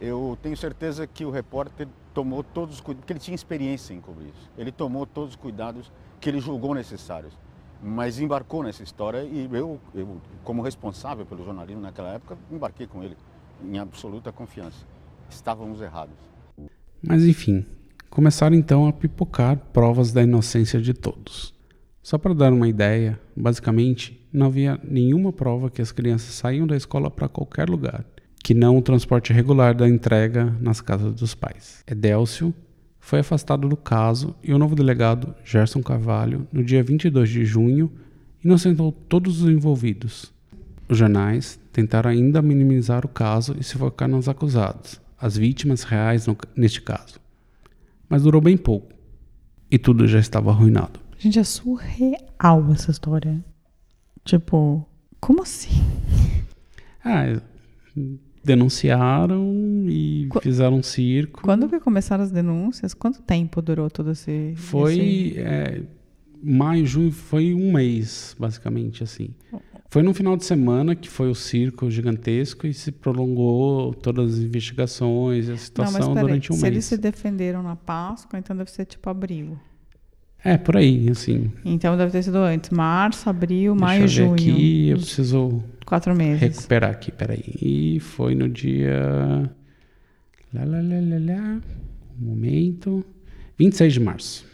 eu 0.00 0.38
tenho 0.40 0.56
certeza 0.56 1.06
que 1.06 1.26
o 1.26 1.30
repórter 1.30 1.88
tomou 2.14 2.42
todos 2.42 2.76
os 2.76 2.80
cuidados, 2.80 3.02
porque 3.02 3.12
ele 3.12 3.20
tinha 3.20 3.34
experiência 3.34 3.92
em 3.92 4.00
cobrir 4.00 4.28
isso. 4.28 4.50
Ele 4.56 4.72
tomou 4.72 5.04
todos 5.04 5.34
os 5.34 5.36
cuidados 5.36 5.92
que 6.22 6.30
ele 6.30 6.40
julgou 6.40 6.74
necessários, 6.74 7.36
mas 7.82 8.18
embarcou 8.18 8.62
nessa 8.62 8.82
história 8.82 9.22
e 9.22 9.48
eu, 9.52 9.80
eu 9.94 10.20
como 10.42 10.62
responsável 10.62 11.26
pelo 11.26 11.44
jornalismo 11.44 11.82
naquela 11.82 12.14
época, 12.14 12.38
embarquei 12.50 12.86
com 12.86 13.02
ele 13.02 13.16
em 13.62 13.78
absoluta 13.78 14.32
confiança. 14.32 14.86
Estávamos 15.28 15.80
errados. 15.80 16.16
Mas 17.02 17.24
enfim, 17.24 17.66
começaram 18.08 18.56
então 18.56 18.86
a 18.86 18.92
pipocar 18.92 19.56
provas 19.72 20.12
da 20.12 20.22
inocência 20.22 20.80
de 20.80 20.94
todos. 20.94 21.54
Só 22.02 22.18
para 22.18 22.34
dar 22.34 22.52
uma 22.52 22.68
ideia, 22.68 23.18
basicamente 23.36 24.28
não 24.32 24.46
havia 24.46 24.78
nenhuma 24.84 25.32
prova 25.32 25.70
que 25.70 25.80
as 25.80 25.92
crianças 25.92 26.34
saíam 26.34 26.66
da 26.66 26.76
escola 26.76 27.10
para 27.10 27.28
qualquer 27.28 27.68
lugar, 27.68 28.04
que 28.42 28.52
não 28.52 28.76
o 28.76 28.82
transporte 28.82 29.32
regular 29.32 29.74
da 29.74 29.88
entrega 29.88 30.54
nas 30.60 30.80
casas 30.80 31.14
dos 31.14 31.34
pais. 31.34 31.82
Edélcio 31.86 32.54
foi 33.04 33.18
afastado 33.20 33.68
do 33.68 33.76
caso 33.76 34.34
e 34.42 34.54
o 34.54 34.58
novo 34.58 34.74
delegado, 34.74 35.34
Gerson 35.44 35.82
Carvalho, 35.82 36.48
no 36.50 36.64
dia 36.64 36.82
22 36.82 37.28
de 37.28 37.44
junho, 37.44 37.92
inocentou 38.42 38.90
todos 38.92 39.42
os 39.42 39.48
envolvidos. 39.50 40.32
Os 40.88 40.96
jornais 40.96 41.60
tentaram 41.70 42.08
ainda 42.10 42.40
minimizar 42.40 43.04
o 43.04 43.08
caso 43.08 43.54
e 43.60 43.62
se 43.62 43.76
focar 43.76 44.08
nos 44.08 44.26
acusados, 44.26 44.98
as 45.20 45.36
vítimas 45.36 45.82
reais 45.82 46.26
no- 46.26 46.36
neste 46.56 46.80
caso. 46.80 47.20
Mas 48.08 48.22
durou 48.22 48.40
bem 48.40 48.56
pouco 48.56 48.90
e 49.70 49.78
tudo 49.78 50.08
já 50.08 50.18
estava 50.18 50.50
arruinado. 50.50 50.98
Gente, 51.18 51.38
é 51.38 51.44
surreal 51.44 52.72
essa 52.72 52.90
história. 52.90 53.44
Tipo, 54.24 54.88
como 55.20 55.42
assim? 55.42 55.68
Ah, 57.04 57.38
denunciaram 58.44 59.86
e 59.88 60.26
Qu- 60.30 60.40
fizeram 60.40 60.76
um 60.78 60.82
circo. 60.82 61.42
Quando 61.42 61.68
que 61.68 61.80
começaram 61.80 62.22
as 62.24 62.30
denúncias? 62.30 62.94
Quanto 62.94 63.22
tempo 63.22 63.60
durou 63.62 63.90
todo 63.90 64.10
esse. 64.12 64.52
Foi 64.56 64.92
esse- 64.94 65.38
é, 65.38 65.82
maio, 66.42 66.86
junho, 66.86 67.10
foi 67.10 67.54
um 67.54 67.72
mês, 67.72 68.36
basicamente, 68.38 69.02
assim. 69.02 69.30
Foi 69.90 70.02
num 70.02 70.12
final 70.12 70.36
de 70.36 70.44
semana 70.44 70.96
que 70.96 71.08
foi 71.08 71.30
o 71.30 71.34
circo 71.36 71.88
gigantesco 71.88 72.66
e 72.66 72.74
se 72.74 72.90
prolongou 72.90 73.94
todas 73.94 74.34
as 74.34 74.40
investigações 74.40 75.46
e 75.46 75.50
a 75.50 75.52
Não, 75.52 75.58
situação 75.58 75.92
mas 76.00 76.08
peraí, 76.08 76.20
durante 76.26 76.52
um 76.52 76.56
se 76.56 76.62
mês. 76.62 76.72
eles 76.72 76.84
se 76.84 76.96
defenderam 76.98 77.62
na 77.62 77.76
Páscoa, 77.76 78.38
então 78.38 78.56
deve 78.56 78.70
ser 78.72 78.86
tipo 78.86 79.08
abril. 79.08 79.56
É, 80.46 80.58
por 80.58 80.76
aí, 80.76 81.08
assim. 81.08 81.50
Então 81.64 81.96
deve 81.96 82.10
ter 82.12 82.22
sido 82.22 82.36
antes. 82.38 82.68
Março, 82.70 83.30
abril, 83.30 83.72
Deixa 83.72 83.84
maio, 83.86 83.98
eu 84.02 84.08
ver 84.08 84.12
junho. 84.12 84.32
aqui, 84.34 84.88
eu 84.88 84.96
preciso 84.98 85.62
Quatro 85.84 86.14
meses. 86.14 86.40
recuperar 86.40 86.90
aqui, 86.90 87.12
peraí. 87.12 87.44
E 87.60 88.00
foi 88.00 88.34
no 88.34 88.48
dia. 88.48 89.50
Lá, 90.52 90.64
lá, 90.64 90.80
lá, 90.80 91.00
lá, 91.00 91.34
lá. 91.34 91.60
Um 92.20 92.24
momento. 92.26 93.04
26 93.58 93.92
de 93.92 94.00
março. 94.00 94.46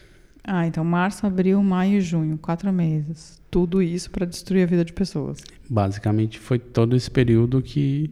Ah, 0.43 0.67
então 0.67 0.83
março, 0.85 1.27
abril, 1.27 1.63
maio, 1.63 2.01
junho. 2.01 2.39
Quatro 2.39 2.73
meses. 2.73 3.41
Tudo 3.51 3.83
isso 3.83 4.11
pra 4.11 4.27
destruir 4.27 4.63
a 4.63 4.67
vida 4.67 4.85
de 4.85 4.93
pessoas. 4.93 5.43
Basicamente 5.69 6.39
foi 6.39 6.59
todo 6.59 6.97
esse 6.97 7.11
período 7.11 7.63
que 7.63 8.11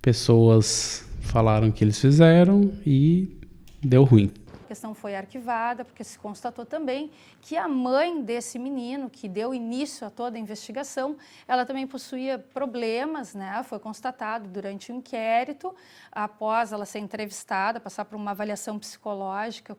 pessoas 0.00 1.08
falaram 1.20 1.70
que 1.70 1.84
eles 1.84 2.00
fizeram 2.00 2.72
e 2.86 3.36
deu 3.82 4.04
ruim. 4.04 4.30
A 4.64 4.66
questão 4.66 4.94
foi 4.94 5.14
arquivada, 5.14 5.84
porque 5.84 6.02
se 6.02 6.18
constatou 6.18 6.64
também 6.64 7.10
que 7.42 7.54
a 7.54 7.68
mãe 7.68 8.22
desse 8.22 8.58
menino, 8.58 9.10
que 9.10 9.28
deu 9.28 9.52
início 9.52 10.06
a 10.06 10.10
toda 10.10 10.38
a 10.38 10.40
investigação, 10.40 11.18
ela 11.46 11.66
também 11.66 11.86
possuía 11.86 12.38
problemas, 12.38 13.34
né? 13.34 13.62
Foi 13.64 13.78
constatado 13.78 14.48
durante 14.48 14.90
o 14.90 14.94
inquérito, 14.94 15.74
após 16.10 16.72
ela 16.72 16.86
ser 16.86 17.00
entrevistada, 17.00 17.78
passar 17.78 18.06
por 18.06 18.16
uma 18.16 18.30
avaliação 18.30 18.78
psicológica. 18.78 19.76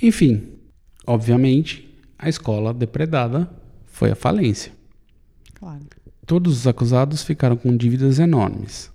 Enfim, 0.00 0.56
obviamente, 1.04 1.92
a 2.16 2.28
escola 2.28 2.72
depredada 2.72 3.50
foi 3.86 4.12
a 4.12 4.14
falência. 4.14 4.72
Claro. 5.54 5.84
Todos 6.24 6.58
os 6.58 6.66
acusados 6.68 7.24
ficaram 7.24 7.56
com 7.56 7.76
dívidas 7.76 8.20
enormes. 8.20 8.92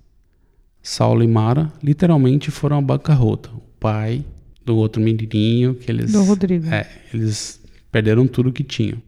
Saulo 0.82 1.22
e 1.22 1.28
Mara 1.28 1.70
literalmente 1.82 2.50
foram 2.50 2.78
à 2.78 2.80
bancarrota. 2.80 3.50
O 3.50 3.60
pai 3.78 4.24
do 4.68 4.76
outro 4.76 5.00
menininho 5.02 5.74
que 5.74 5.90
eles 5.90 6.12
Do 6.12 6.22
Rodrigo. 6.24 6.66
É, 6.68 6.86
eles 7.12 7.60
perderam 7.90 8.26
tudo 8.26 8.52
que 8.52 8.62
tinham 8.62 9.00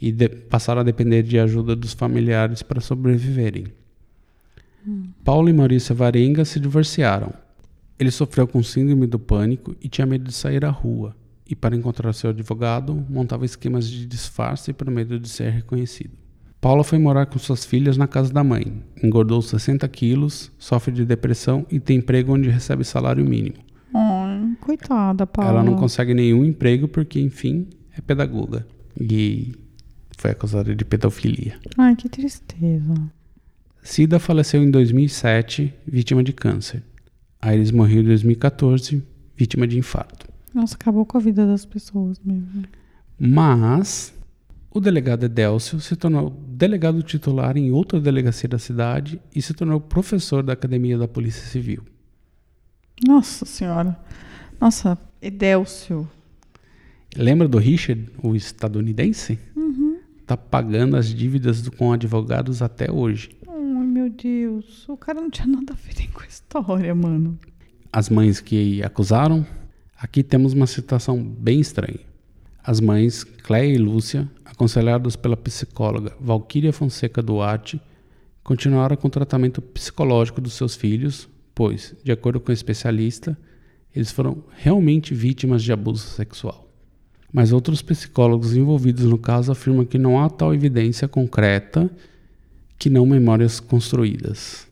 e 0.00 0.10
de- 0.10 0.28
passaram 0.28 0.80
a 0.80 0.84
depender 0.84 1.22
de 1.22 1.38
ajuda 1.38 1.76
dos 1.76 1.92
familiares 1.92 2.62
para 2.62 2.80
sobreviverem. 2.80 3.66
Paulo 5.24 5.48
e 5.48 5.52
Maurícia 5.52 5.94
Varenga 5.94 6.44
se 6.44 6.58
divorciaram. 6.58 7.32
Ele 7.98 8.10
sofreu 8.10 8.46
com 8.48 8.62
síndrome 8.62 9.06
do 9.06 9.18
pânico 9.18 9.76
e 9.80 9.88
tinha 9.88 10.06
medo 10.06 10.24
de 10.24 10.32
sair 10.32 10.64
à 10.64 10.70
rua. 10.70 11.14
E 11.46 11.54
para 11.54 11.76
encontrar 11.76 12.12
seu 12.14 12.30
advogado, 12.30 13.04
montava 13.10 13.44
esquemas 13.44 13.88
de 13.88 14.06
disfarce 14.06 14.72
por 14.72 14.90
medo 14.90 15.18
de 15.18 15.28
ser 15.28 15.50
reconhecido. 15.50 16.12
Paula 16.60 16.82
foi 16.84 16.98
morar 16.98 17.26
com 17.26 17.38
suas 17.38 17.64
filhas 17.64 17.96
na 17.96 18.06
casa 18.06 18.32
da 18.32 18.42
mãe. 18.44 18.82
Engordou 19.02 19.40
60 19.42 19.86
quilos, 19.88 20.50
sofre 20.58 20.92
de 20.94 21.04
depressão 21.04 21.66
e 21.70 21.78
tem 21.78 21.98
emprego 21.98 22.32
onde 22.34 22.48
recebe 22.48 22.84
salário 22.84 23.24
mínimo. 23.24 23.56
Coitada, 24.60 25.26
Paula. 25.26 25.50
Ela 25.50 25.64
não 25.64 25.76
consegue 25.76 26.14
nenhum 26.14 26.44
emprego 26.44 26.88
porque, 26.88 27.20
enfim, 27.20 27.68
é 27.96 28.00
pedagoga. 28.00 28.66
E 29.00 29.52
foi 30.16 30.30
acusada 30.30 30.74
de 30.74 30.84
pedofilia. 30.84 31.58
Ai, 31.78 31.96
que 31.96 32.08
tristeza. 32.08 32.94
Cida 33.82 34.18
faleceu 34.18 34.62
em 34.62 34.70
2007, 34.70 35.72
vítima 35.86 36.22
de 36.22 36.32
câncer. 36.32 36.82
Aires 37.40 37.70
morreu 37.70 38.02
em 38.02 38.04
2014, 38.04 39.02
vítima 39.34 39.66
de 39.66 39.78
infarto. 39.78 40.28
Nossa, 40.54 40.74
acabou 40.74 41.06
com 41.06 41.16
a 41.16 41.20
vida 41.20 41.46
das 41.46 41.64
pessoas 41.64 42.20
mesmo. 42.22 42.64
Mas 43.18 44.12
o 44.70 44.80
delegado 44.80 45.24
Edélcio 45.24 45.80
se 45.80 45.96
tornou 45.96 46.30
delegado 46.30 47.02
titular 47.02 47.56
em 47.56 47.70
outra 47.70 48.00
delegacia 48.00 48.48
da 48.48 48.58
cidade 48.58 49.20
e 49.34 49.40
se 49.40 49.54
tornou 49.54 49.80
professor 49.80 50.42
da 50.42 50.52
Academia 50.52 50.98
da 50.98 51.08
Polícia 51.08 51.46
Civil. 51.46 51.82
Nossa 53.06 53.46
senhora. 53.46 53.98
Nossa, 54.60 54.98
Edélcio. 55.22 56.08
Lembra 57.16 57.48
do 57.48 57.58
Richard, 57.58 58.08
o 58.22 58.34
estadunidense? 58.36 59.38
Uhum. 59.56 59.98
Tá 60.26 60.36
pagando 60.36 60.96
as 60.96 61.12
dívidas 61.12 61.62
do- 61.62 61.72
com 61.72 61.92
advogados 61.92 62.62
até 62.62 62.90
hoje. 62.90 63.30
Ai, 63.48 63.84
meu 63.86 64.10
Deus. 64.10 64.88
O 64.88 64.96
cara 64.96 65.20
não 65.20 65.30
tinha 65.30 65.46
nada 65.46 65.72
a 65.72 65.76
ver 65.76 66.08
com 66.12 66.20
a 66.22 66.26
história, 66.26 66.94
mano. 66.94 67.38
As 67.92 68.08
mães 68.08 68.40
que 68.40 68.82
acusaram, 68.84 69.44
aqui 69.98 70.22
temos 70.22 70.52
uma 70.52 70.66
situação 70.66 71.20
bem 71.22 71.58
estranha. 71.60 71.98
As 72.62 72.80
mães 72.80 73.24
Cléia 73.24 73.74
e 73.74 73.78
Lúcia, 73.78 74.30
aconselhadas 74.44 75.16
pela 75.16 75.36
psicóloga 75.36 76.12
Valquíria 76.20 76.72
Fonseca 76.72 77.20
Duarte, 77.22 77.80
continuaram 78.44 78.96
com 78.96 79.08
o 79.08 79.10
tratamento 79.10 79.60
psicológico 79.60 80.40
dos 80.40 80.52
seus 80.52 80.76
filhos, 80.76 81.28
pois, 81.54 81.94
de 82.04 82.12
acordo 82.12 82.38
com 82.38 82.50
o 82.50 82.54
especialista, 82.54 83.36
eles 83.94 84.10
foram 84.10 84.42
realmente 84.56 85.14
vítimas 85.14 85.62
de 85.62 85.72
abuso 85.72 86.06
sexual. 86.08 86.68
Mas 87.32 87.52
outros 87.52 87.80
psicólogos 87.82 88.56
envolvidos 88.56 89.04
no 89.04 89.18
caso 89.18 89.52
afirmam 89.52 89.84
que 89.84 89.98
não 89.98 90.20
há 90.20 90.28
tal 90.28 90.52
evidência 90.52 91.06
concreta 91.06 91.90
que 92.78 92.90
não 92.90 93.06
memórias 93.06 93.60
construídas. 93.60 94.66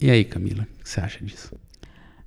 E 0.00 0.10
aí, 0.10 0.24
Camila, 0.24 0.62
o 0.62 0.82
que 0.82 0.88
você 0.88 1.00
acha 1.00 1.24
disso? 1.24 1.54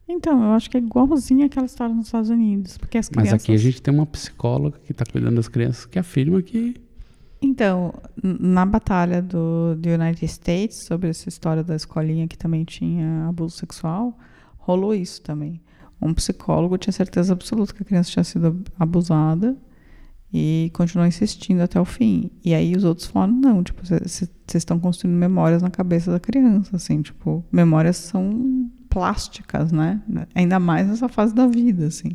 Então, 0.08 0.44
eu 0.44 0.52
acho 0.52 0.70
que 0.70 0.78
é 0.78 0.80
igualzinho 0.80 1.46
aquela 1.46 1.66
história 1.66 1.94
nos 1.94 2.06
Estados 2.06 2.30
Unidos. 2.30 2.78
Porque 2.78 2.98
as 2.98 3.10
Mas 3.10 3.24
crianças... 3.24 3.44
aqui 3.44 3.54
a 3.54 3.58
gente 3.58 3.82
tem 3.82 3.94
uma 3.94 4.06
psicóloga 4.06 4.78
que 4.86 4.92
está 4.92 5.04
cuidando 5.06 5.36
das 5.36 5.48
crianças 5.48 5.86
que 5.86 5.98
afirma 5.98 6.42
que 6.42 6.76
Então, 7.42 7.94
na 8.22 8.66
batalha 8.66 9.22
do, 9.22 9.76
do 9.76 9.90
United 9.90 10.24
States, 10.26 10.84
sobre 10.84 11.10
essa 11.10 11.28
história 11.28 11.64
da 11.64 11.76
escolinha 11.76 12.28
que 12.28 12.38
também 12.38 12.64
tinha 12.64 13.28
abuso 13.28 13.58
sexual, 13.58 14.18
rolou 14.58 14.94
isso 14.94 15.22
também. 15.22 15.60
Um 16.06 16.14
psicólogo 16.14 16.78
tinha 16.78 16.94
certeza 16.94 17.34
absoluta 17.34 17.74
que 17.74 17.82
a 17.84 17.86
criança 17.86 18.10
tinha 18.12 18.24
sido 18.24 18.48
ab- 18.48 18.68
abusada 18.80 19.56
e 20.34 20.70
continuou 20.74 21.08
insistindo 21.08 21.62
até 21.62 21.80
o 21.80 21.86
fim. 21.86 22.30
E 22.44 22.54
aí 22.54 22.76
os 22.76 22.84
outros 22.84 23.08
falaram, 23.08 23.34
não, 23.34 23.64
tipo, 23.64 23.82
vocês 23.86 24.30
estão 24.54 24.80
construindo 24.80 25.16
memórias 25.16 25.62
na 25.62 25.70
cabeça 25.70 26.12
da 26.12 26.20
criança, 26.20 26.76
assim, 26.76 27.02
tipo, 27.02 27.44
memórias 27.52 27.98
são 27.98 28.70
plásticas, 28.90 29.72
né? 29.72 30.02
Ainda 30.34 30.60
mais 30.60 30.88
nessa 30.88 31.08
fase 31.10 31.34
da 31.34 31.48
vida, 31.48 31.88
assim. 31.88 32.12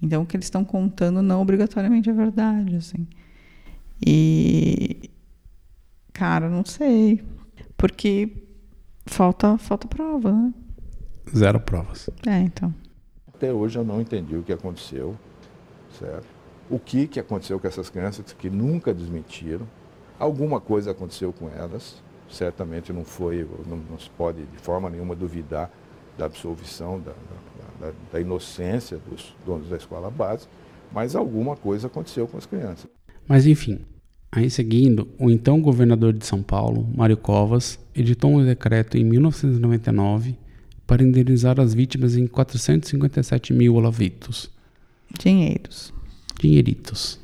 Então, 0.00 0.22
o 0.22 0.26
que 0.26 0.36
eles 0.36 0.46
estão 0.46 0.64
contando 0.64 1.22
não 1.22 1.40
obrigatoriamente 1.40 2.08
é 2.08 2.12
verdade, 2.12 2.76
assim. 2.76 3.06
E 4.04 5.10
cara, 6.12 6.48
não 6.48 6.64
sei, 6.64 7.22
porque 7.76 8.44
falta 9.06 9.56
falta 9.58 9.86
prova, 9.88 10.32
né? 10.32 10.54
zero 11.34 11.60
provas. 11.60 12.08
É, 12.26 12.40
então. 12.40 12.74
Até 13.36 13.52
hoje 13.52 13.78
eu 13.78 13.84
não 13.84 14.00
entendi 14.00 14.34
o 14.34 14.42
que 14.42 14.52
aconteceu, 14.52 15.14
certo? 15.98 16.26
O 16.70 16.78
que, 16.78 17.06
que 17.06 17.20
aconteceu 17.20 17.60
com 17.60 17.68
essas 17.68 17.90
crianças 17.90 18.32
que 18.32 18.48
nunca 18.48 18.92
desmentiram. 18.94 19.66
Alguma 20.18 20.58
coisa 20.60 20.90
aconteceu 20.92 21.32
com 21.32 21.48
elas, 21.50 22.02
certamente 22.30 22.92
não 22.92 23.04
foi, 23.04 23.46
não, 23.68 23.76
não 23.76 23.98
se 23.98 24.08
pode 24.10 24.42
de 24.46 24.58
forma 24.58 24.88
nenhuma 24.88 25.14
duvidar 25.14 25.70
da 26.16 26.24
absolvição, 26.24 26.98
da, 26.98 27.12
da, 27.12 27.88
da- 27.88 27.92
da 28.10 28.20
inocência 28.20 28.98
dos 28.98 29.36
donos 29.44 29.68
da 29.68 29.76
escola 29.76 30.10
base, 30.10 30.48
mas 30.90 31.14
alguma 31.14 31.54
coisa 31.56 31.88
aconteceu 31.88 32.26
com 32.26 32.38
as 32.38 32.46
crianças. 32.46 32.86
Mas 33.28 33.46
enfim, 33.46 33.80
aí 34.32 34.48
seguindo, 34.48 35.06
o 35.20 35.30
então 35.30 35.60
governador 35.60 36.14
de 36.14 36.24
São 36.24 36.42
Paulo, 36.42 36.88
Mário 36.96 37.18
Covas, 37.18 37.78
editou 37.94 38.30
um 38.30 38.42
decreto 38.42 38.96
em 38.96 39.04
1999 39.04 40.36
para 40.86 41.02
indenizar 41.02 41.60
as 41.60 41.74
vítimas 41.74 42.16
em 42.16 42.26
457 42.26 43.52
mil 43.52 43.74
olavitos. 43.74 44.50
Dinheiros. 45.18 45.92
Dinheiritos. 46.40 47.18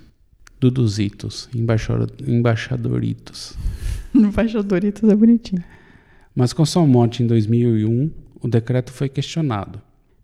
Duduzitos. 0.61 1.49
Embaixador, 1.55 2.11
embaixadoritos. 2.27 3.57
Embaixadoritos 4.15 5.09
é 5.09 5.15
bonitinho. 5.15 5.65
Mas 6.35 6.53
com 6.53 6.65
sua 6.65 6.87
morte 6.87 7.23
em 7.23 7.27
2001, 7.27 8.11
o 8.41 8.49
decreto 8.49 8.93
foi 8.93 9.09
questionado. 9.09 9.81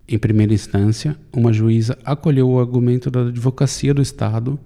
Em 0.07 0.19
primeira 0.19 0.55
instância, 0.55 1.17
uma 1.33 1.53
juíza 1.53 1.99
acolheu 2.05 2.49
o 2.49 2.59
argumento 2.59 3.11
da 3.11 3.21
advocacia 3.21 3.93
do 3.93 4.01
Estado, 4.01 4.59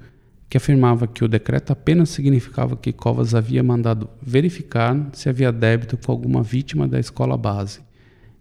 que 0.49 0.57
afirmava 0.57 1.07
que 1.07 1.25
o 1.25 1.29
decreto 1.29 1.73
apenas 1.73 2.11
significava 2.11 2.77
que 2.77 2.93
Covas 2.93 3.35
havia 3.35 3.63
mandado 3.63 4.09
verificar 4.21 5.11
se 5.13 5.29
havia 5.29 5.51
débito 5.51 5.97
com 5.97 6.13
alguma 6.13 6.43
vítima 6.43 6.87
da 6.87 7.01
escola 7.01 7.37
base. 7.37 7.81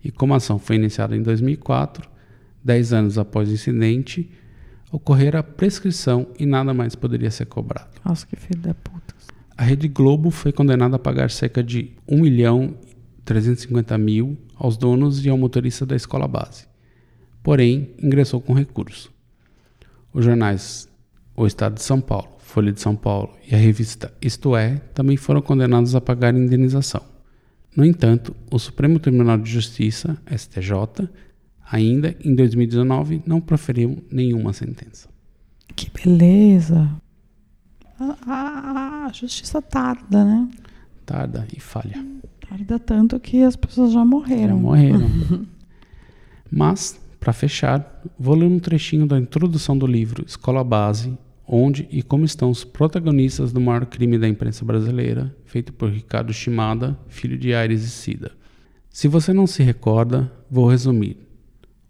E 0.04 0.12
como 0.12 0.34
a 0.34 0.38
ação 0.38 0.58
foi 0.58 0.76
iniciada 0.76 1.16
em 1.16 1.22
2004, 1.22 2.10
dez 2.64 2.94
anos 2.94 3.18
após 3.18 3.50
o 3.50 3.54
incidente, 3.54 4.30
ocorrera 4.92 5.40
a 5.40 5.44
prescrição 5.44 6.28
e 6.38 6.46
nada 6.46 6.74
mais 6.74 6.96
poderia 6.96 7.32
ser 7.32 7.46
cobrado. 7.46 7.90
Nossa, 8.04 8.26
que 8.26 8.36
filho 8.36 8.60
da 8.60 8.74
puta. 8.74 9.16
A 9.58 9.64
Rede 9.64 9.88
Globo 9.88 10.32
foi 10.32 10.52
condenada 10.52 10.96
a 10.96 11.00
pagar 11.00 11.30
cerca 11.30 11.64
de 11.64 11.92
1 12.08 12.20
milhão 12.20 12.74
350 13.24 13.96
mil 13.98 14.38
aos 14.56 14.76
donos 14.76 15.24
e 15.24 15.30
ao 15.30 15.38
motorista 15.38 15.86
da 15.86 15.96
escola 15.96 16.28
base. 16.28 16.66
Porém, 17.44 17.92
ingressou 18.02 18.42
com 18.42 18.54
recurso. 18.54 19.12
Os 20.14 20.26
jornais 20.26 20.90
O 21.36 21.46
Estado 21.46 21.76
de 21.76 21.84
São 21.84 22.02
Paulo, 22.02 22.30
Folha 22.40 22.72
de 22.72 22.82
São 22.82 22.96
Paulo 22.96 23.34
e 23.50 23.56
a 23.56 23.58
revista 23.58 24.14
Isto 24.22 24.56
É 24.56 24.78
também 24.94 25.16
foram 25.16 25.42
condenados 25.42 25.96
a 25.96 26.02
pagar 26.02 26.36
indenização. 26.36 27.11
No 27.76 27.86
entanto, 27.86 28.36
o 28.52 28.60
Supremo 28.60 29.00
Tribunal 29.00 29.38
de 29.38 29.50
Justiça, 29.50 30.18
STJ, 30.30 31.08
ainda 31.72 32.16
em 32.24 32.36
2019 32.36 33.22
não 33.26 33.40
proferiu 33.40 34.04
nenhuma 34.12 34.52
sentença. 34.54 35.08
Que 35.76 35.90
beleza. 35.90 36.90
A, 38.00 38.18
a- 38.28 39.06
a 39.08 39.12
justiça 39.14 39.62
tarda, 39.62 40.24
né? 40.26 40.50
Tarda 41.06 41.48
e 41.56 41.60
falha. 41.60 42.06
Tarda 42.48 42.78
tanto 42.80 43.20
que 43.20 43.42
as 43.44 43.56
pessoas 43.56 43.94
já 43.94 44.04
morreram. 44.04 44.56
Já 44.58 44.62
morreram. 44.62 45.10
Mas, 46.52 47.00
para 47.20 47.32
fechar, 47.34 48.02
vou 48.20 48.36
ler 48.36 48.46
um 48.48 48.60
trechinho 48.60 49.06
da 49.08 49.18
introdução 49.18 49.78
do 49.78 49.88
livro 49.88 50.26
Escola 50.28 50.64
Base, 50.64 51.18
onde 51.54 51.86
e 51.92 52.02
como 52.02 52.24
estão 52.24 52.50
os 52.50 52.64
protagonistas 52.64 53.52
do 53.52 53.60
maior 53.60 53.86
crime 53.86 54.18
da 54.18 54.26
imprensa 54.26 54.64
brasileira, 54.64 55.36
feito 55.44 55.74
por 55.74 55.90
Ricardo 55.90 56.32
Shimada, 56.32 56.98
filho 57.10 57.38
de 57.38 57.54
Aires 57.54 57.84
e 57.84 57.90
Cida. 57.90 58.32
Se 58.90 59.10
você 59.10 59.34
não 59.34 59.46
se 59.46 59.62
recorda, 59.62 60.32
vou 60.50 60.70
resumir. 60.70 61.18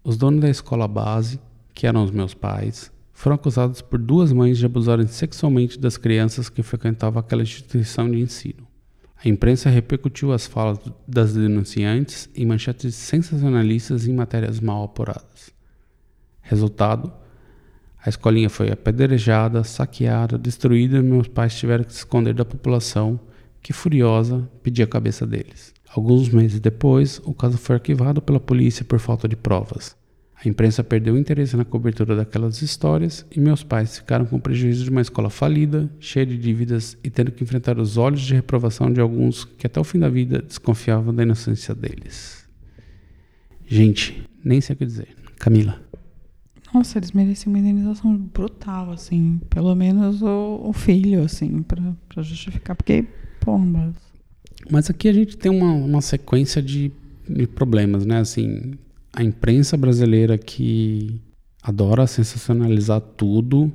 Os 0.02 0.16
donos 0.16 0.40
da 0.40 0.50
escola 0.50 0.88
base, 0.88 1.38
que 1.72 1.86
eram 1.86 2.02
os 2.02 2.10
meus 2.10 2.34
pais, 2.34 2.90
foram 3.12 3.36
acusados 3.36 3.80
por 3.80 4.00
duas 4.00 4.32
mães 4.32 4.58
de 4.58 4.66
abusarem 4.66 5.06
sexualmente 5.06 5.78
das 5.78 5.96
crianças 5.96 6.48
que 6.48 6.62
frequentavam 6.62 7.20
aquela 7.20 7.42
instituição 7.42 8.10
de 8.10 8.18
ensino. 8.18 8.66
A 9.24 9.28
imprensa 9.28 9.70
repercutiu 9.70 10.32
as 10.32 10.44
falas 10.44 10.80
das 11.06 11.34
denunciantes 11.34 12.28
em 12.34 12.44
manchetes 12.44 12.96
sensacionalistas 12.96 14.08
em 14.08 14.12
matérias 14.12 14.58
mal 14.58 14.82
apuradas. 14.82 15.52
Resultado: 16.40 17.12
a 18.04 18.08
escolinha 18.08 18.50
foi 18.50 18.70
apedrejada, 18.70 19.62
saqueada, 19.62 20.36
destruída 20.36 20.98
e 20.98 21.02
meus 21.02 21.28
pais 21.28 21.54
tiveram 21.54 21.84
que 21.84 21.92
se 21.92 22.00
esconder 22.00 22.34
da 22.34 22.44
população, 22.44 23.20
que 23.62 23.72
furiosa 23.72 24.48
pedia 24.60 24.84
a 24.84 24.88
cabeça 24.88 25.24
deles. 25.24 25.72
Alguns 25.94 26.28
meses 26.28 26.58
depois, 26.58 27.20
o 27.24 27.32
caso 27.32 27.56
foi 27.56 27.76
arquivado 27.76 28.20
pela 28.20 28.40
polícia 28.40 28.84
por 28.84 28.98
falta 28.98 29.28
de 29.28 29.36
provas. 29.36 29.94
A 30.34 30.48
imprensa 30.48 30.82
perdeu 30.82 31.14
o 31.14 31.18
interesse 31.18 31.56
na 31.56 31.64
cobertura 31.64 32.16
daquelas 32.16 32.60
histórias 32.60 33.24
e 33.30 33.38
meus 33.38 33.62
pais 33.62 33.98
ficaram 33.98 34.26
com 34.26 34.40
prejuízo 34.40 34.82
de 34.82 34.90
uma 34.90 35.00
escola 35.00 35.30
falida, 35.30 35.88
cheia 36.00 36.26
de 36.26 36.36
dívidas 36.36 36.98
e 37.04 37.10
tendo 37.10 37.30
que 37.30 37.44
enfrentar 37.44 37.78
os 37.78 37.96
olhos 37.96 38.22
de 38.22 38.34
reprovação 38.34 38.92
de 38.92 39.00
alguns 39.00 39.44
que 39.44 39.68
até 39.68 39.78
o 39.78 39.84
fim 39.84 40.00
da 40.00 40.08
vida 40.08 40.42
desconfiavam 40.42 41.14
da 41.14 41.22
inocência 41.22 41.72
deles. 41.72 42.48
Gente, 43.64 44.28
nem 44.44 44.60
sei 44.60 44.74
o 44.74 44.76
que 44.76 44.86
dizer. 44.86 45.14
Camila. 45.38 45.81
Nossa, 46.72 46.98
eles 46.98 47.12
merecem 47.12 47.52
uma 47.52 47.58
indenização 47.58 48.16
brutal, 48.16 48.92
assim. 48.92 49.40
Pelo 49.50 49.74
menos 49.74 50.22
o, 50.22 50.60
o 50.64 50.72
filho, 50.72 51.22
assim, 51.22 51.62
pra 51.62 52.22
justificar. 52.22 52.74
Porque, 52.74 53.04
pombas. 53.40 53.94
Mas 54.70 54.88
aqui 54.88 55.08
a 55.08 55.12
gente 55.12 55.36
tem 55.36 55.50
uma, 55.50 55.72
uma 55.72 56.00
sequência 56.00 56.62
de, 56.62 56.90
de 57.28 57.46
problemas, 57.46 58.06
né? 58.06 58.20
Assim, 58.20 58.72
a 59.12 59.22
imprensa 59.22 59.76
brasileira 59.76 60.38
que 60.38 61.20
adora 61.62 62.06
sensacionalizar 62.06 63.00
tudo, 63.00 63.72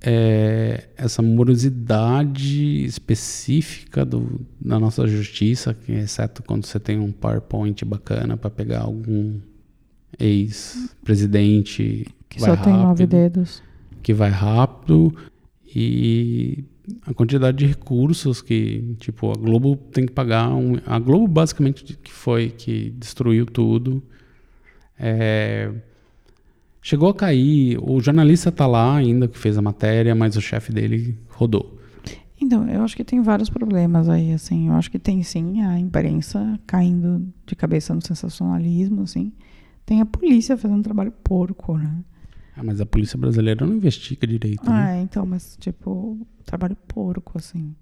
é 0.00 0.88
essa 0.96 1.20
morosidade 1.20 2.84
específica 2.84 4.04
do, 4.04 4.40
da 4.60 4.78
nossa 4.78 5.06
justiça, 5.06 5.74
que 5.74 5.92
exceto 5.92 6.42
quando 6.42 6.66
você 6.66 6.78
tem 6.78 6.98
um 6.98 7.10
PowerPoint 7.10 7.84
bacana 7.84 8.36
para 8.36 8.50
pegar 8.50 8.82
algum 8.82 9.40
ex-presidente 10.18 12.06
que 12.28 12.40
só 12.40 12.54
rápido, 12.54 12.64
tem 12.64 12.72
nove 12.74 13.06
dedos, 13.06 13.62
que 14.02 14.12
vai 14.12 14.30
rápido 14.30 15.14
e 15.74 16.64
a 17.06 17.12
quantidade 17.12 17.58
de 17.58 17.66
recursos 17.66 18.40
que 18.40 18.96
tipo 18.98 19.30
a 19.30 19.34
Globo 19.34 19.76
tem 19.76 20.06
que 20.06 20.12
pagar 20.12 20.48
um, 20.48 20.78
a 20.86 20.98
Globo 20.98 21.28
basicamente 21.28 21.84
que 21.96 22.12
foi 22.12 22.48
que 22.48 22.90
destruiu 22.90 23.44
tudo 23.44 24.02
é, 24.98 25.70
chegou 26.82 27.10
a 27.10 27.14
cair, 27.14 27.78
o 27.82 28.00
jornalista 28.00 28.48
está 28.48 28.66
lá 28.66 28.96
ainda 28.96 29.28
que 29.28 29.38
fez 29.38 29.56
a 29.56 29.62
matéria, 29.62 30.14
mas 30.14 30.36
o 30.36 30.40
chefe 30.40 30.72
dele 30.72 31.18
rodou. 31.28 31.78
Então, 32.40 32.68
eu 32.68 32.82
acho 32.82 32.96
que 32.96 33.04
tem 33.04 33.20
vários 33.20 33.50
problemas 33.50 34.08
aí, 34.08 34.32
assim. 34.32 34.68
Eu 34.68 34.74
acho 34.74 34.90
que 34.90 34.98
tem 34.98 35.22
sim 35.22 35.60
a 35.60 35.78
imprensa 35.78 36.58
caindo 36.66 37.26
de 37.44 37.56
cabeça 37.56 37.94
no 37.94 38.00
sensacionalismo, 38.00 39.02
assim. 39.02 39.32
Tem 39.84 40.00
a 40.00 40.06
polícia 40.06 40.56
fazendo 40.56 40.82
trabalho 40.82 41.12
porco, 41.12 41.76
né? 41.76 41.98
Ah, 42.58 42.62
mas 42.64 42.80
a 42.80 42.86
polícia 42.86 43.16
brasileira 43.16 43.64
não 43.64 43.76
investiga 43.76 44.26
direito. 44.26 44.62
Ah, 44.66 44.86
né? 44.86 44.98
é, 44.98 45.02
então, 45.02 45.24
mas 45.24 45.56
tipo, 45.60 46.18
trabalho 46.44 46.76
porco, 46.88 47.38
assim. 47.38 47.72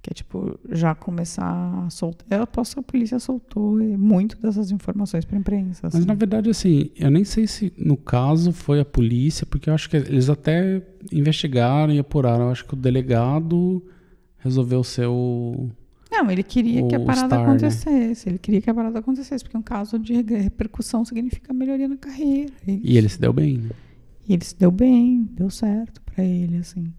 Que 0.00 0.10
é 0.10 0.14
tipo, 0.14 0.56
já 0.70 0.94
começar 0.94 1.84
a 1.84 1.90
soltar. 1.90 2.26
Eu 2.30 2.42
aposto 2.42 2.74
que 2.74 2.80
a 2.80 2.82
polícia 2.82 3.18
soltou 3.18 3.76
muito 3.76 4.40
dessas 4.40 4.70
informações 4.70 5.24
para 5.24 5.36
a 5.36 5.40
imprensa. 5.40 5.88
Assim. 5.88 5.96
Mas 5.96 6.06
na 6.06 6.14
verdade, 6.14 6.48
assim, 6.48 6.90
eu 6.94 7.10
nem 7.10 7.24
sei 7.24 7.46
se 7.48 7.72
no 7.76 7.96
caso 7.96 8.52
foi 8.52 8.78
a 8.78 8.84
polícia, 8.84 9.44
porque 9.46 9.68
eu 9.68 9.74
acho 9.74 9.90
que 9.90 9.96
eles 9.96 10.28
até 10.28 10.80
investigaram 11.10 11.92
e 11.92 11.98
apuraram. 11.98 12.44
Eu 12.44 12.50
acho 12.52 12.64
que 12.66 12.74
o 12.74 12.76
delegado 12.76 13.82
resolveu 14.38 14.84
ser 14.84 15.06
o. 15.06 15.70
Não, 16.08 16.30
ele 16.30 16.44
queria 16.44 16.86
que 16.86 16.94
a 16.94 17.00
parada 17.00 17.26
star, 17.26 17.38
né? 17.40 17.46
acontecesse. 17.46 18.26
Né? 18.26 18.32
Ele 18.32 18.38
queria 18.38 18.60
que 18.60 18.70
a 18.70 18.74
parada 18.74 18.98
acontecesse, 19.00 19.42
porque 19.42 19.56
um 19.56 19.62
caso 19.62 19.98
de 19.98 20.22
repercussão 20.22 21.04
significa 21.04 21.52
melhoria 21.52 21.88
na 21.88 21.96
carreira. 21.96 22.52
É 22.68 22.78
e 22.80 22.96
ele 22.96 23.08
se 23.08 23.18
deu 23.18 23.32
bem, 23.32 23.58
né? 23.58 23.70
E 24.28 24.34
ele 24.34 24.44
se 24.44 24.58
deu 24.58 24.70
bem, 24.70 25.28
deu 25.32 25.50
certo 25.50 26.00
para 26.02 26.24
ele, 26.24 26.58
assim. 26.58 26.92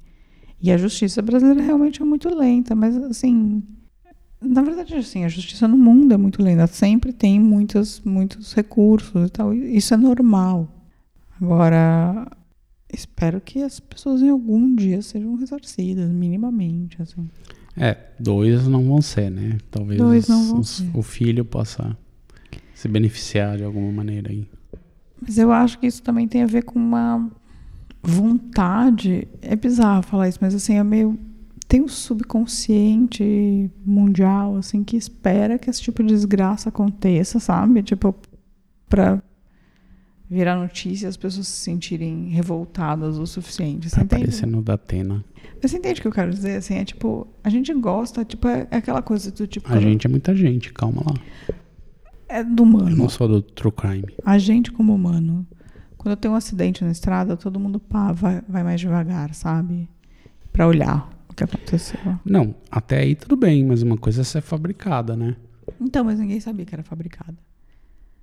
E 0.61 0.71
a 0.71 0.77
justiça 0.77 1.21
brasileira 1.21 1.61
realmente 1.61 2.01
é 2.01 2.05
muito 2.05 2.33
lenta, 2.33 2.75
mas 2.75 2.95
assim, 2.97 3.61
na 4.41 4.61
verdade, 4.61 4.95
assim, 4.95 5.23
a 5.23 5.29
justiça 5.29 5.67
no 5.67 5.77
mundo 5.77 6.13
é 6.13 6.17
muito 6.17 6.41
lenta, 6.41 6.67
sempre 6.67 7.11
tem 7.11 7.39
muitos, 7.39 8.01
muitos 8.05 8.53
recursos 8.53 9.27
e 9.27 9.29
tal, 9.29 9.53
isso 9.53 9.93
é 9.93 9.97
normal. 9.97 10.69
Agora, 11.41 12.31
espero 12.91 13.41
que 13.41 13.61
as 13.61 13.79
pessoas 13.79 14.21
em 14.21 14.29
algum 14.29 14.75
dia 14.75 15.01
sejam 15.01 15.35
ressarcidas, 15.35 16.09
minimamente, 16.09 17.01
assim. 17.01 17.29
É, 17.77 17.97
dois 18.19 18.67
não 18.67 18.83
vão 18.85 19.01
ser, 19.01 19.29
né? 19.29 19.57
Talvez 19.69 20.29
os, 20.29 20.83
o 20.93 21.01
filho 21.01 21.43
possa 21.43 21.97
se 22.73 22.87
beneficiar 22.87 23.57
de 23.57 23.63
alguma 23.63 23.91
maneira 23.91 24.31
aí. 24.31 24.47
Mas 25.25 25.37
eu 25.37 25.51
acho 25.51 25.79
que 25.79 25.87
isso 25.87 26.03
também 26.03 26.27
tem 26.27 26.43
a 26.43 26.45
ver 26.45 26.63
com 26.63 26.77
uma 26.77 27.29
vontade. 28.01 29.27
É 29.41 29.55
bizarro 29.55 30.03
falar 30.03 30.29
isso, 30.29 30.37
mas 30.39 30.53
assim, 30.53 30.75
é 30.75 30.83
meio. 30.83 31.17
Tem 31.67 31.81
um 31.81 31.87
subconsciente 31.87 33.71
mundial, 33.83 34.55
assim, 34.55 34.83
que 34.83 34.95
espera 34.95 35.57
que 35.57 35.67
esse 35.67 35.81
tipo 35.81 36.03
de 36.03 36.09
desgraça 36.09 36.69
aconteça, 36.69 37.39
sabe? 37.39 37.81
Tipo, 37.81 38.15
pra 38.87 39.19
virar 40.29 40.55
notícia 40.55 41.09
as 41.09 41.17
pessoas 41.17 41.47
se 41.47 41.63
sentirem 41.63 42.29
revoltadas 42.29 43.17
o 43.17 43.25
suficiente. 43.25 43.89
Você 43.89 43.95
pra 43.95 44.17
aparecer 44.17 44.45
no 44.45 44.61
Datena. 44.61 45.25
Mas 45.61 45.71
você 45.71 45.77
entende 45.77 45.99
o 45.99 46.01
que 46.03 46.07
eu 46.07 46.11
quero 46.11 46.31
dizer? 46.31 46.57
Assim, 46.57 46.75
é 46.75 46.85
tipo, 46.85 47.27
a 47.43 47.49
gente 47.49 47.73
gosta, 47.73 48.23
tipo, 48.23 48.47
é, 48.47 48.67
é 48.69 48.77
aquela 48.77 49.01
coisa 49.01 49.31
do 49.31 49.47
tipo. 49.47 49.71
A 49.71 49.79
gente 49.79 50.05
é 50.05 50.09
muita 50.09 50.35
gente, 50.35 50.71
calma 50.71 51.01
lá. 51.03 51.13
É 52.27 52.43
do 52.43 52.63
humano. 52.63 52.91
Eu 52.91 52.95
não 52.95 53.09
sou 53.09 53.27
do 53.27 53.41
true 53.41 53.71
crime. 53.71 54.15
A 54.23 54.37
gente 54.37 54.71
como 54.71 54.93
humano 54.93 55.45
quando 56.05 56.17
tem 56.17 56.29
um 56.29 56.35
acidente 56.35 56.83
na 56.83 56.91
estrada, 56.91 57.35
todo 57.35 57.59
mundo 57.59 57.79
pá, 57.79 58.11
vai, 58.11 58.39
vai 58.47 58.63
mais 58.63 58.79
devagar, 58.79 59.33
sabe? 59.33 59.89
Para 60.53 60.67
olhar 60.67 61.09
o 61.27 61.33
que 61.33 61.43
aconteceu. 61.43 61.99
Não, 62.23 62.53
até 62.69 62.99
aí 62.99 63.15
tudo 63.15 63.35
bem, 63.35 63.65
mas 63.65 63.81
uma 63.81 63.97
coisa 63.97 64.21
é 64.21 64.23
ser 64.23 64.41
fabricada, 64.41 65.17
né? 65.17 65.35
Então, 65.81 66.05
mas 66.05 66.19
ninguém 66.19 66.39
sabia 66.39 66.63
que 66.63 66.75
era 66.75 66.83
fabricada. 66.83 67.35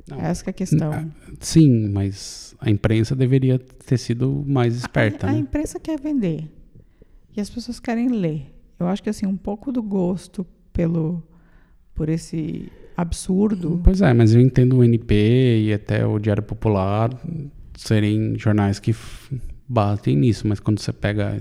Não, 0.09 0.17
Essa 0.17 0.45
é 0.47 0.51
a 0.51 0.53
questão. 0.53 1.13
Sim, 1.41 1.89
mas 1.89 2.55
a 2.61 2.71
imprensa 2.71 3.17
deveria 3.17 3.59
ter 3.59 3.99
sido 3.99 4.45
mais 4.47 4.77
esperta. 4.77 5.27
A, 5.27 5.31
a 5.31 5.33
né? 5.33 5.41
imprensa 5.41 5.81
quer 5.81 5.99
vender. 6.01 6.49
E 7.37 7.41
as 7.41 7.51
pessoas 7.51 7.81
querem 7.81 8.07
ler. 8.11 8.55
Eu 8.79 8.87
acho 8.87 9.03
que 9.03 9.11
assim, 9.11 9.27
um 9.27 9.37
pouco 9.37 9.73
do 9.73 9.83
gosto 9.83 10.47
pelo 10.73 11.21
por 11.97 12.09
esse 12.09 12.71
absurdo. 12.97 13.81
Pois 13.83 14.01
é, 14.01 14.13
mas 14.13 14.35
eu 14.35 14.41
entendo 14.41 14.79
o 14.79 14.85
NP 14.85 15.65
e 15.67 15.73
até 15.73 16.07
o 16.07 16.19
Diário 16.19 16.43
Popular 16.43 17.11
serem 17.75 18.39
jornais 18.39 18.79
que 18.79 18.95
batem 19.69 20.17
nisso, 20.17 20.47
mas 20.47 20.61
quando 20.61 20.81
você 20.81 20.93
pega 20.93 21.41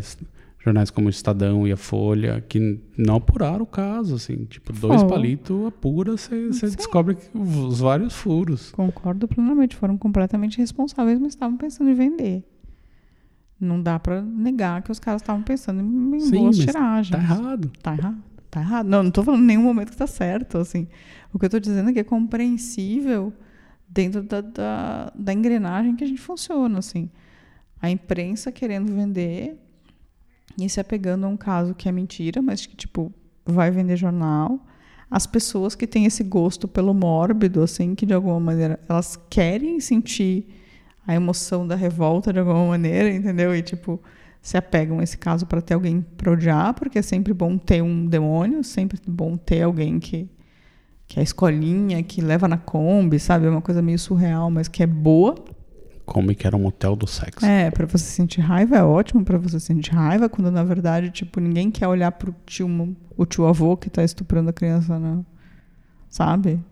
jornais 0.64 0.90
como 0.90 1.08
o 1.08 1.10
Estadão 1.10 1.68
e 1.68 1.72
a 1.72 1.78
Folha, 1.78 2.44
que 2.48 2.80
não 2.98 3.16
apuraram 3.16 3.64
o 3.64 3.68
caso, 3.68 4.16
assim, 4.16 4.46
tipo, 4.46 4.72
dois 4.72 5.04
palitos 5.04 5.66
apura, 5.66 6.16
você 6.16 6.50
descobre 6.76 7.18
os 7.34 7.80
vários 7.80 8.14
furos. 8.16 8.72
Concordo 8.72 9.28
plenamente, 9.28 9.76
foram 9.76 9.98
completamente 9.98 10.58
responsáveis, 10.58 11.20
mas 11.20 11.30
estavam 11.30 11.58
pensando 11.58 11.90
em 11.90 11.94
vender. 11.94 12.44
Não 13.60 13.82
dá 13.82 14.00
para 14.00 14.22
negar 14.22 14.82
que 14.82 14.92
os 14.92 15.00
caras 15.00 15.22
estavam 15.22 15.44
pensando 15.44 15.82
em, 15.82 16.20
Sim, 16.20 16.32
boas 16.32 16.58
tiragens. 16.58 17.12
Tá 17.12 17.18
errado. 17.18 17.72
Tá 17.82 17.94
errado. 17.96 18.18
Tá 18.52 18.60
errado. 18.60 18.88
Não, 18.88 19.02
não 19.02 19.12
tô 19.12 19.24
falando 19.24 19.42
em 19.42 19.48
nenhum 19.48 19.64
momento 19.64 19.92
que 19.92 19.98
tá 19.98 20.06
certo, 20.06 20.58
assim. 20.58 20.86
O 21.34 21.40
que 21.40 21.46
eu 21.46 21.50
tô 21.50 21.58
dizendo 21.58 21.90
é 21.90 21.94
que 21.94 22.00
é 22.00 22.04
compreensível 22.04 23.34
dentro 23.88 24.22
da, 24.22 24.42
da, 24.42 25.14
da 25.16 25.34
engrenagem 25.34 25.96
que 25.96 26.04
a 26.04 26.08
gente 26.08 26.20
funciona, 26.20 26.80
assim. 26.80 27.10
A 27.82 27.90
imprensa 27.90 28.52
querendo 28.52 28.94
vender 28.94 29.58
e 30.60 30.70
se 30.70 30.82
apegando 30.82 31.26
a 31.26 31.30
um 31.30 31.38
caso 31.38 31.74
que 31.74 31.88
é 31.88 31.92
mentira, 31.94 32.42
mas 32.42 32.66
que, 32.66 32.76
tipo, 32.76 33.12
vai 33.46 33.72
vender 33.72 33.96
jornal. 33.96 34.60
As 35.10 35.26
pessoas 35.26 35.74
que 35.74 35.88
têm 35.88 36.06
esse 36.06 36.24
gosto 36.24 36.68
pelo 36.68 36.94
mórbido, 36.94 37.64
assim, 37.64 37.96
que 37.96 38.06
de 38.06 38.14
alguma 38.14 38.40
maneira 38.40 38.80
elas 38.88 39.18
querem 39.30 39.80
sentir 39.80 40.46
a 41.08 41.16
emoção 41.16 41.66
da 41.66 41.76
revolta 41.76 42.34
de 42.34 42.40
alguma 42.40 42.66
maneira, 42.68 43.10
entendeu? 43.10 43.56
E, 43.56 43.62
tipo, 43.62 44.02
se 44.42 44.58
apegam 44.58 45.00
a 45.00 45.04
esse 45.04 45.18
caso 45.18 45.46
para 45.46 45.62
ter 45.62 45.76
alguém 45.76 46.02
para 46.02 46.32
odiar, 46.32 46.74
porque 46.74 47.00
é 47.00 47.02
sempre 47.02 47.34
bom 47.34 47.58
ter 47.58 47.82
um 47.84 48.06
demônio, 48.06 48.64
sempre 48.64 49.00
bom 49.08 49.38
ter 49.38 49.62
alguém 49.62 50.00
que 50.00 50.30
que 51.12 51.20
é 51.20 51.22
a 51.22 51.24
escolinha 51.24 52.02
que 52.02 52.22
leva 52.22 52.48
na 52.48 52.58
Kombi, 52.58 53.20
sabe? 53.20 53.46
É 53.46 53.50
uma 53.50 53.62
coisa 53.62 53.82
meio 53.82 54.00
surreal, 54.00 54.50
mas 54.50 54.70
que 54.70 54.82
é 54.82 54.88
boa. 54.88 55.36
Kombi 56.06 56.34
que 56.36 56.48
era 56.48 56.56
um 56.56 56.62
motel 56.62 56.96
do 56.96 57.06
sexo. 57.06 57.46
É, 57.46 57.70
para 57.70 57.86
você 57.86 58.06
sentir 58.06 58.39
raiva 58.39 58.78
é 58.78 58.84
ótimo 58.84 59.26
para 59.26 59.38
você 59.38 59.60
sentir 59.60 59.92
raiva, 59.92 60.30
quando 60.30 60.50
na 60.50 60.64
verdade, 60.64 61.10
tipo, 61.10 61.42
ninguém 61.42 61.70
quer 61.70 61.86
olhar 61.89 62.14
pro 62.14 62.34
tio, 62.46 62.96
o 63.18 63.26
tio 63.26 63.46
avô 63.46 63.76
que 63.76 63.89
tá 63.89 64.02
estuprando 64.06 64.52
a 64.52 64.54
criança, 64.54 64.98
na, 64.98 65.20
sabe? 66.10 66.64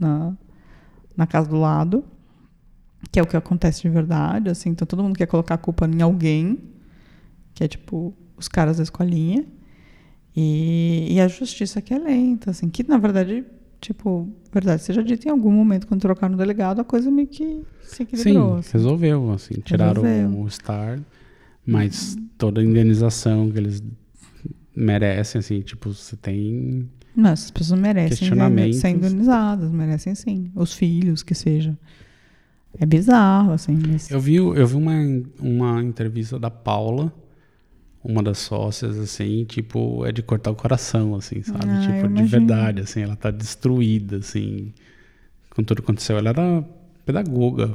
Na, 0.00 0.32
na 1.14 1.26
casa 1.26 1.50
do 1.50 1.60
lado. 1.60 2.02
Que 3.12 3.20
é 3.20 3.22
o 3.22 3.26
que 3.26 3.36
acontece 3.36 3.82
de 3.82 3.90
verdade, 3.90 4.48
assim. 4.48 4.70
Então 4.70 4.86
todo 4.86 5.02
mundo 5.02 5.16
quer 5.16 5.26
colocar 5.26 5.56
a 5.56 5.58
culpa 5.58 5.86
em 5.86 6.00
alguém, 6.00 6.58
que 7.58 7.64
é 7.64 7.68
tipo 7.68 8.14
os 8.36 8.46
caras 8.46 8.76
da 8.76 8.84
escolinha. 8.84 9.44
E, 10.36 11.08
e 11.10 11.20
a 11.20 11.26
justiça 11.26 11.82
que 11.82 11.92
é 11.92 11.98
lenta, 11.98 12.52
assim, 12.52 12.68
que 12.68 12.88
na 12.88 12.98
verdade 12.98 13.44
tipo, 13.80 14.28
verdade 14.52 14.82
seja 14.82 15.02
dita, 15.02 15.28
em 15.28 15.32
algum 15.32 15.50
momento, 15.50 15.88
quando 15.88 16.00
trocaram 16.00 16.34
o 16.34 16.36
delegado, 16.36 16.80
a 16.80 16.84
coisa 16.84 17.10
meio 17.10 17.26
que 17.26 17.62
se 17.82 18.04
equilibrou. 18.04 18.62
Sim, 18.62 18.70
resolveu, 18.72 19.32
assim, 19.32 19.54
tiraram 19.64 20.02
resolveu. 20.02 20.40
o 20.40 20.50
Star, 20.50 21.00
mas 21.66 22.16
toda 22.36 22.60
a 22.60 22.64
indenização 22.64 23.50
que 23.50 23.58
eles 23.58 23.82
merecem, 24.74 25.40
assim, 25.40 25.60
tipo, 25.60 25.92
você 25.92 26.16
tem... 26.16 26.88
Não, 27.16 27.30
essas 27.30 27.50
pessoas 27.50 27.80
merecem 27.80 28.28
ser 28.72 28.88
indenizadas, 28.88 29.70
merecem 29.70 30.14
sim, 30.14 30.52
os 30.54 30.72
filhos, 30.72 31.24
que 31.24 31.34
seja. 31.34 31.76
É 32.78 32.86
bizarro, 32.86 33.52
assim. 33.52 33.76
Mas... 33.88 34.10
Eu 34.10 34.20
vi, 34.20 34.36
eu 34.36 34.66
vi 34.66 34.74
uma, 34.76 34.94
uma 35.40 35.82
entrevista 35.82 36.38
da 36.38 36.50
Paula, 36.50 37.12
uma 38.02 38.22
das 38.22 38.38
sócias, 38.38 38.96
assim, 38.98 39.44
tipo, 39.44 40.04
é 40.06 40.12
de 40.12 40.22
cortar 40.22 40.50
o 40.50 40.54
coração, 40.54 41.14
assim, 41.14 41.42
sabe? 41.42 41.64
Ah, 41.68 41.78
tipo, 41.80 42.08
de 42.08 42.22
verdade, 42.24 42.80
assim, 42.82 43.02
ela 43.02 43.16
tá 43.16 43.30
destruída, 43.30 44.18
assim, 44.18 44.72
com 45.50 45.62
tudo 45.62 45.82
que 45.82 45.86
aconteceu. 45.86 46.16
Ela 46.16 46.30
era 46.30 46.64
pedagoga. 47.04 47.74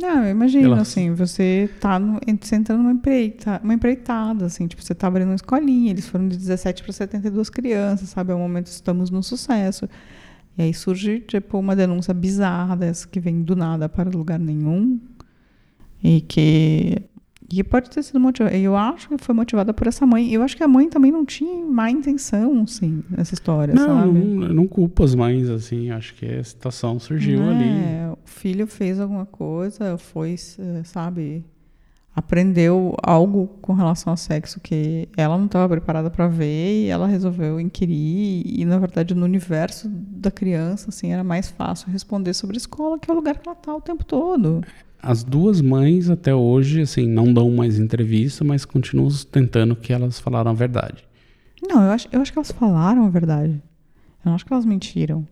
Não, 0.00 0.24
eu 0.24 0.30
imagino, 0.30 0.66
Ela- 0.66 0.80
assim, 0.80 1.12
você 1.12 1.68
tá 1.80 1.98
no, 1.98 2.20
você 2.40 2.54
entra 2.56 2.76
numa 2.76 2.92
empreita, 2.92 3.60
uma 3.62 3.74
empreitada, 3.74 4.46
assim, 4.46 4.66
tipo, 4.66 4.82
você 4.82 4.94
tá 4.94 5.08
abrindo 5.08 5.28
uma 5.28 5.34
escolinha, 5.34 5.90
eles 5.90 6.06
foram 6.06 6.28
de 6.28 6.36
17 6.36 6.82
para 6.82 6.92
72 6.92 7.50
crianças, 7.50 8.08
sabe? 8.10 8.30
É 8.32 8.34
o 8.34 8.38
momento 8.38 8.66
estamos 8.66 9.10
no 9.10 9.22
sucesso. 9.22 9.88
E 10.56 10.62
aí 10.62 10.74
surge, 10.74 11.20
tipo, 11.20 11.58
uma 11.58 11.74
denúncia 11.76 12.14
bizarra 12.14 12.76
dessa 12.76 13.06
que 13.06 13.20
vem 13.20 13.42
do 13.42 13.54
nada 13.54 13.88
para 13.88 14.08
lugar 14.08 14.38
nenhum 14.38 15.00
e 16.02 16.20
que 16.20 17.02
e 17.50 17.64
pode 17.64 17.88
ter 17.88 18.02
sido 18.02 18.20
motivada. 18.20 18.56
Eu 18.56 18.76
acho 18.76 19.08
que 19.08 19.16
foi 19.18 19.34
motivada 19.34 19.72
por 19.72 19.86
essa 19.86 20.06
mãe. 20.06 20.30
Eu 20.32 20.42
acho 20.42 20.56
que 20.56 20.62
a 20.62 20.68
mãe 20.68 20.88
também 20.88 21.10
não 21.10 21.24
tinha 21.24 21.64
má 21.64 21.90
intenção, 21.90 22.62
assim, 22.62 23.02
nessa 23.10 23.34
história, 23.34 23.74
Não, 23.74 23.86
sabe? 23.86 24.18
não, 24.18 24.48
não 24.48 24.66
culpo 24.66 25.02
as 25.02 25.14
mães, 25.14 25.48
assim, 25.48 25.90
acho 25.90 26.14
que 26.14 26.26
a 26.26 26.44
situação 26.44 26.98
surgiu 26.98 27.42
ali. 27.42 27.64
É, 27.64 28.10
o 28.12 28.18
filho 28.28 28.66
fez 28.66 29.00
alguma 29.00 29.24
coisa, 29.24 29.96
foi, 29.96 30.34
eh, 30.58 30.82
sabe, 30.84 31.44
aprendeu 32.14 32.94
algo 33.02 33.46
com 33.62 33.72
relação 33.72 34.12
ao 34.12 34.16
sexo 34.16 34.60
que 34.60 35.08
ela 35.16 35.38
não 35.38 35.46
estava 35.46 35.68
preparada 35.68 36.10
para 36.10 36.26
ver 36.26 36.84
e 36.84 36.88
ela 36.88 37.06
resolveu 37.06 37.60
inquirir 37.60 38.42
e 38.44 38.64
na 38.64 38.76
verdade 38.78 39.14
no 39.14 39.24
universo 39.24 39.88
da 39.88 40.30
criança 40.30 40.88
assim 40.88 41.12
era 41.12 41.22
mais 41.22 41.48
fácil 41.48 41.90
responder 41.90 42.34
sobre 42.34 42.56
a 42.56 42.58
escola 42.58 42.98
que 42.98 43.08
é 43.08 43.14
o 43.14 43.16
lugar 43.16 43.38
que 43.38 43.48
ela 43.48 43.54
tá 43.56 43.74
o 43.74 43.80
tempo 43.80 44.04
todo. 44.04 44.62
As 45.02 45.22
duas 45.22 45.60
mães 45.60 46.10
até 46.10 46.34
hoje, 46.34 46.82
assim, 46.82 47.06
não 47.06 47.32
dão 47.32 47.50
mais 47.50 47.78
entrevista, 47.78 48.44
mas 48.44 48.64
continuam 48.64 49.08
tentando 49.30 49.76
que 49.76 49.92
elas 49.92 50.18
falaram 50.18 50.50
a 50.50 50.54
verdade. 50.54 51.04
Não, 51.62 51.82
eu 51.82 51.90
acho, 51.90 52.08
eu 52.12 52.20
acho 52.20 52.32
que 52.32 52.38
elas 52.38 52.52
falaram 52.52 53.04
a 53.04 53.08
verdade. 53.08 53.52
Eu 54.24 54.26
não 54.30 54.34
acho 54.34 54.44
que 54.44 54.52
elas 54.52 54.64
mentiram. 54.64 55.26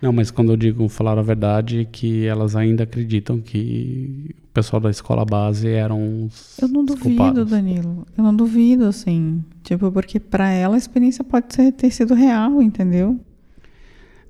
Não, 0.00 0.12
mas 0.12 0.30
quando 0.30 0.52
eu 0.52 0.56
digo 0.56 0.88
falar 0.88 1.18
a 1.18 1.22
verdade, 1.22 1.80
é 1.80 1.84
que 1.84 2.24
elas 2.24 2.56
ainda 2.56 2.84
acreditam 2.84 3.38
que 3.38 4.34
o 4.44 4.48
pessoal 4.52 4.80
da 4.80 4.90
escola 4.90 5.26
base 5.26 5.68
eram 5.68 6.24
os 6.24 6.58
Eu 6.58 6.68
não 6.68 6.84
duvido, 6.84 7.02
culpados. 7.02 7.50
Danilo. 7.50 8.06
Eu 8.16 8.24
não 8.24 8.34
duvido, 8.34 8.86
assim. 8.86 9.44
Tipo, 9.62 9.92
porque 9.92 10.18
pra 10.18 10.50
ela 10.50 10.74
a 10.74 10.78
experiência 10.78 11.22
pode 11.22 11.54
ser, 11.54 11.72
ter 11.72 11.90
sido 11.90 12.14
real, 12.14 12.62
entendeu? 12.62 13.20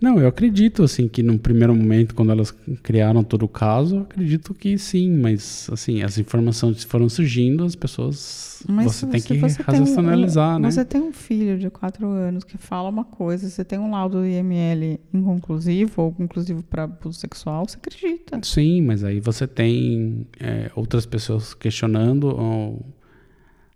Não, 0.01 0.18
eu 0.18 0.26
acredito, 0.28 0.82
assim, 0.82 1.07
que 1.07 1.22
no 1.22 1.38
primeiro 1.38 1.74
momento, 1.74 2.14
quando 2.14 2.32
elas 2.32 2.51
criaram 2.82 3.22
todo 3.22 3.42
o 3.42 3.48
caso, 3.48 3.96
eu 3.96 4.01
acredito 4.03 4.55
que 4.55 4.78
sim, 4.78 5.11
mas, 5.14 5.68
assim, 5.70 6.03
as 6.03 6.16
informações 6.16 6.82
foram 6.84 7.07
surgindo, 7.09 7.64
as 7.64 7.76
pessoas, 7.76 8.64
Mas 8.66 8.86
você 8.94 9.07
tem 9.07 9.20
que 9.20 9.36
você 9.36 9.62
tem 9.62 9.74
um- 9.80 9.84
racionalizar, 9.84 10.59
né? 10.59 10.70
Você 10.70 10.84
tem 10.86 11.03
um 11.03 11.12
filho 11.12 11.59
de 11.59 11.68
quatro 11.68 12.07
anos 12.09 12.44
que 12.44 12.57
fala 12.57 12.88
uma 12.88 13.05
coisa, 13.05 13.48
você 13.48 13.62
tem 13.62 13.78
um 13.78 13.90
laudo 13.90 14.20
do 14.20 14.26
IML 14.26 14.98
inconclusivo 15.12 16.03
ou 16.03 16.12
conclusivo 16.12 16.62
para 16.62 16.84
abuso 16.84 17.18
sexual, 17.18 17.66
você 17.68 17.76
acredita. 17.76 18.40
Sim, 18.42 18.80
mas 18.82 19.05
aí 19.05 19.20
você 19.20 19.46
tem 19.46 20.26
é, 20.40 20.70
outras 20.74 21.05
pessoas 21.05 21.53
questionando 21.53 22.34
ó, 22.38 22.74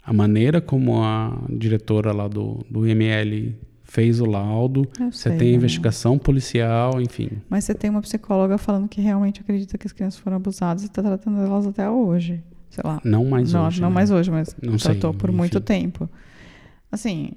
a 0.02 0.12
maneira 0.12 0.60
como 0.60 1.02
a 1.02 1.38
diretora 1.50 2.12
lá 2.12 2.28
do, 2.28 2.64
do 2.70 2.86
IML 2.88 3.54
fez 3.94 4.20
o 4.20 4.24
laudo. 4.26 4.88
Você 4.98 5.28
sei, 5.30 5.38
tem 5.38 5.50
né? 5.52 5.54
investigação 5.54 6.18
policial, 6.18 7.00
enfim. 7.00 7.30
Mas 7.48 7.62
você 7.64 7.72
tem 7.72 7.88
uma 7.88 8.02
psicóloga 8.02 8.58
falando 8.58 8.88
que 8.88 9.00
realmente 9.00 9.40
acredita 9.40 9.78
que 9.78 9.86
as 9.86 9.92
crianças 9.92 10.18
foram 10.18 10.36
abusadas 10.36 10.82
e 10.82 10.86
está 10.86 11.00
tratando 11.00 11.38
elas 11.40 11.64
até 11.64 11.88
hoje. 11.88 12.42
Sei 12.70 12.82
lá. 12.84 13.00
Não 13.04 13.24
mais 13.24 13.52
não, 13.52 13.66
hoje, 13.66 13.80
Não 13.80 13.88
né? 13.88 13.94
mais 13.94 14.10
hoje, 14.10 14.32
mas 14.32 14.56
Não 14.60 14.76
sei, 14.80 14.92
tratou 14.92 15.14
por 15.14 15.30
muito 15.30 15.58
enfim. 15.58 15.64
tempo. 15.64 16.10
Assim, 16.90 17.34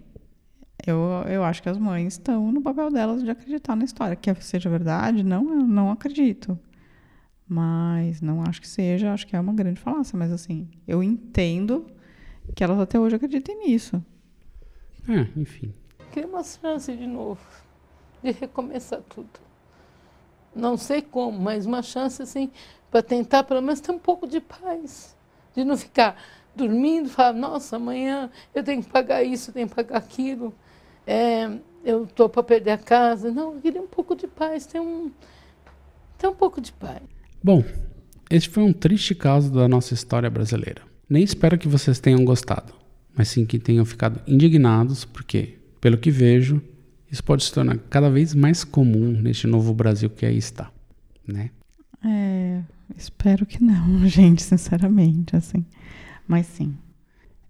eu, 0.85 0.97
eu 1.29 1.43
acho 1.43 1.61
que 1.61 1.69
as 1.69 1.77
mães 1.77 2.13
estão 2.13 2.51
no 2.51 2.59
papel 2.59 2.89
delas 2.89 3.23
de 3.23 3.29
acreditar 3.29 3.75
na 3.75 3.85
história. 3.85 4.15
Que 4.15 4.33
seja 4.43 4.67
verdade, 4.67 5.23
não, 5.23 5.47
eu 5.59 5.67
não 5.67 5.91
acredito. 5.91 6.57
Mas 7.47 8.19
não 8.19 8.41
acho 8.41 8.59
que 8.59 8.67
seja, 8.67 9.13
acho 9.13 9.27
que 9.27 9.35
é 9.35 9.39
uma 9.39 9.53
grande 9.53 9.79
falácia. 9.79 10.17
Mas 10.17 10.31
assim, 10.31 10.67
eu 10.87 11.03
entendo 11.03 11.85
que 12.55 12.63
elas 12.63 12.79
até 12.79 12.99
hoje 12.99 13.15
acreditem 13.15 13.67
nisso. 13.67 14.03
É, 15.07 15.27
enfim. 15.39 15.71
Queria 16.17 16.31
uma 16.31 16.43
chance 16.43 16.91
de 16.91 17.05
novo, 17.05 17.39
de 18.23 18.31
recomeçar 18.31 19.01
tudo. 19.07 19.29
Não 20.55 20.75
sei 20.75 20.99
como, 20.99 21.39
mas 21.39 21.67
uma 21.67 21.83
chance 21.83 22.23
assim, 22.23 22.49
para 22.89 23.03
tentar 23.03 23.43
pelo 23.43 23.61
menos 23.61 23.79
ter 23.81 23.91
um 23.91 23.99
pouco 23.99 24.25
de 24.25 24.41
paz. 24.41 25.15
De 25.55 25.63
não 25.63 25.77
ficar 25.77 26.19
dormindo, 26.55 27.07
falar, 27.07 27.33
nossa, 27.33 27.75
amanhã 27.75 28.31
eu 28.55 28.63
tenho 28.63 28.81
que 28.81 28.89
pagar 28.89 29.21
isso, 29.21 29.51
tenho 29.51 29.69
que 29.69 29.75
pagar 29.75 29.97
aquilo, 29.97 30.55
é, 31.05 31.51
eu 31.85 32.05
estou 32.05 32.27
para 32.27 32.41
perder 32.41 32.71
a 32.71 32.77
casa. 32.79 33.29
Não, 33.29 33.53
eu 33.53 33.61
queria 33.61 33.79
um 33.83 33.87
pouco 33.87 34.15
de 34.15 34.25
paz, 34.25 34.65
ter 34.65 34.79
um, 34.79 35.11
ter 36.17 36.27
um 36.27 36.33
pouco 36.33 36.59
de 36.59 36.73
paz. 36.73 37.03
Bom, 37.43 37.63
este 38.31 38.49
foi 38.49 38.63
um 38.63 38.73
triste 38.73 39.13
caso 39.13 39.51
da 39.51 39.67
nossa 39.67 39.93
história 39.93 40.31
brasileira. 40.31 40.81
Nem 41.07 41.21
espero 41.23 41.59
que 41.59 41.67
vocês 41.67 41.99
tenham 41.99 42.25
gostado, 42.25 42.73
mas 43.15 43.27
sim 43.27 43.45
que 43.45 43.59
tenham 43.59 43.85
ficado 43.85 44.19
indignados, 44.25 45.05
porque, 45.05 45.59
pelo 45.87 45.97
que 45.97 46.11
vejo, 46.11 46.61
isso 47.09 47.23
pode 47.23 47.45
se 47.45 47.53
tornar 47.53 47.77
cada 47.89 48.09
vez 48.09 48.35
mais 48.35 48.65
comum 48.65 49.13
neste 49.13 49.47
novo 49.47 49.73
Brasil 49.73 50.09
que 50.09 50.25
aí 50.25 50.37
está, 50.37 50.69
né? 51.25 51.49
É, 52.05 52.59
espero 52.97 53.45
que 53.45 53.63
não, 53.63 54.03
gente, 54.05 54.43
sinceramente, 54.43 55.33
assim. 55.33 55.65
Mas 56.27 56.45
sim. 56.45 56.75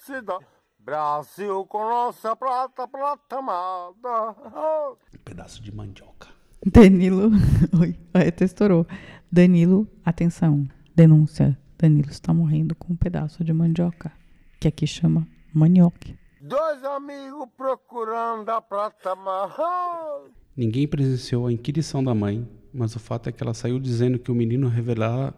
Brasil 0.84 1.64
com 1.66 1.80
nossa 1.80 2.36
prata, 2.36 2.88
prata 2.88 3.38
amada. 3.38 4.96
Um 5.14 5.24
pedaço 5.24 5.62
de 5.62 5.72
mandioca. 5.72 6.28
Danilo. 6.66 7.30
Oi, 7.80 8.00
a 8.14 8.20
Eta 8.20 8.44
estourou. 8.44 8.88
Danilo, 9.32 9.88
atenção. 10.04 10.68
Denúncia. 10.96 11.58
Danilo 11.78 12.10
está 12.10 12.34
morrendo 12.34 12.76
com 12.76 12.94
um 12.94 12.96
pedaço 12.96 13.44
de 13.44 13.54
mandioca, 13.54 14.12
que 14.60 14.68
aqui 14.68 14.88
chama 14.88 15.28
manioca. 15.54 16.18
Dois 16.42 16.84
amigos 16.84 17.48
procurando 17.56 18.50
a 18.50 18.60
prata 18.60 19.12
amada. 19.12 20.32
Ninguém 20.58 20.88
presenciou 20.88 21.46
a 21.46 21.54
inquirição 21.54 22.04
da 22.04 22.16
mãe, 22.16 22.48
mas 22.74 22.96
o 22.96 23.00
fato 23.00 23.30
é 23.30 23.32
que 23.32 23.44
ela 23.44 23.54
saiu 23.54 23.80
dizendo 23.80 24.18
que 24.18 24.32
o 24.32 24.36
menino 24.36 24.68
revelara. 24.68 25.34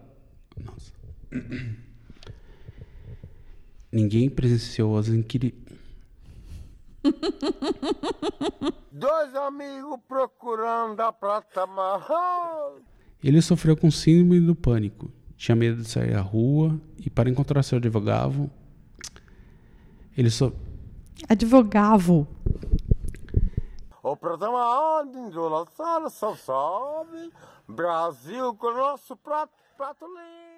Nossa. 0.56 0.92
Ninguém 3.94 4.28
presenciou 4.28 4.98
as 4.98 5.06
inquiri... 5.06 5.54
Dois 8.90 9.32
amigos 9.36 10.00
procurando 10.08 10.98
a 10.98 11.12
prata 11.12 11.62
amada. 11.62 12.82
Ele 13.22 13.40
sofreu 13.40 13.76
com 13.76 13.92
síndrome 13.92 14.40
do 14.40 14.56
pânico, 14.56 15.12
tinha 15.36 15.54
medo 15.54 15.80
de 15.82 15.88
sair 15.88 16.12
à 16.12 16.20
rua 16.20 16.76
e 16.98 17.08
para 17.08 17.30
encontrar 17.30 17.62
seu 17.62 17.78
advogado, 17.78 18.50
ele 20.16 20.28
so... 20.28 20.52
Advogavo. 21.28 22.26
O 24.02 24.16
programa 24.16 25.02
onde 25.02 25.18
endulaçar 25.18 26.10
só 26.10 26.34
sobe. 26.34 27.32
Brasil 27.68 28.54
com 28.56 28.72
nosso 28.72 29.16
prato, 29.16 29.52
prato 29.76 30.04
lindo. 30.04 30.53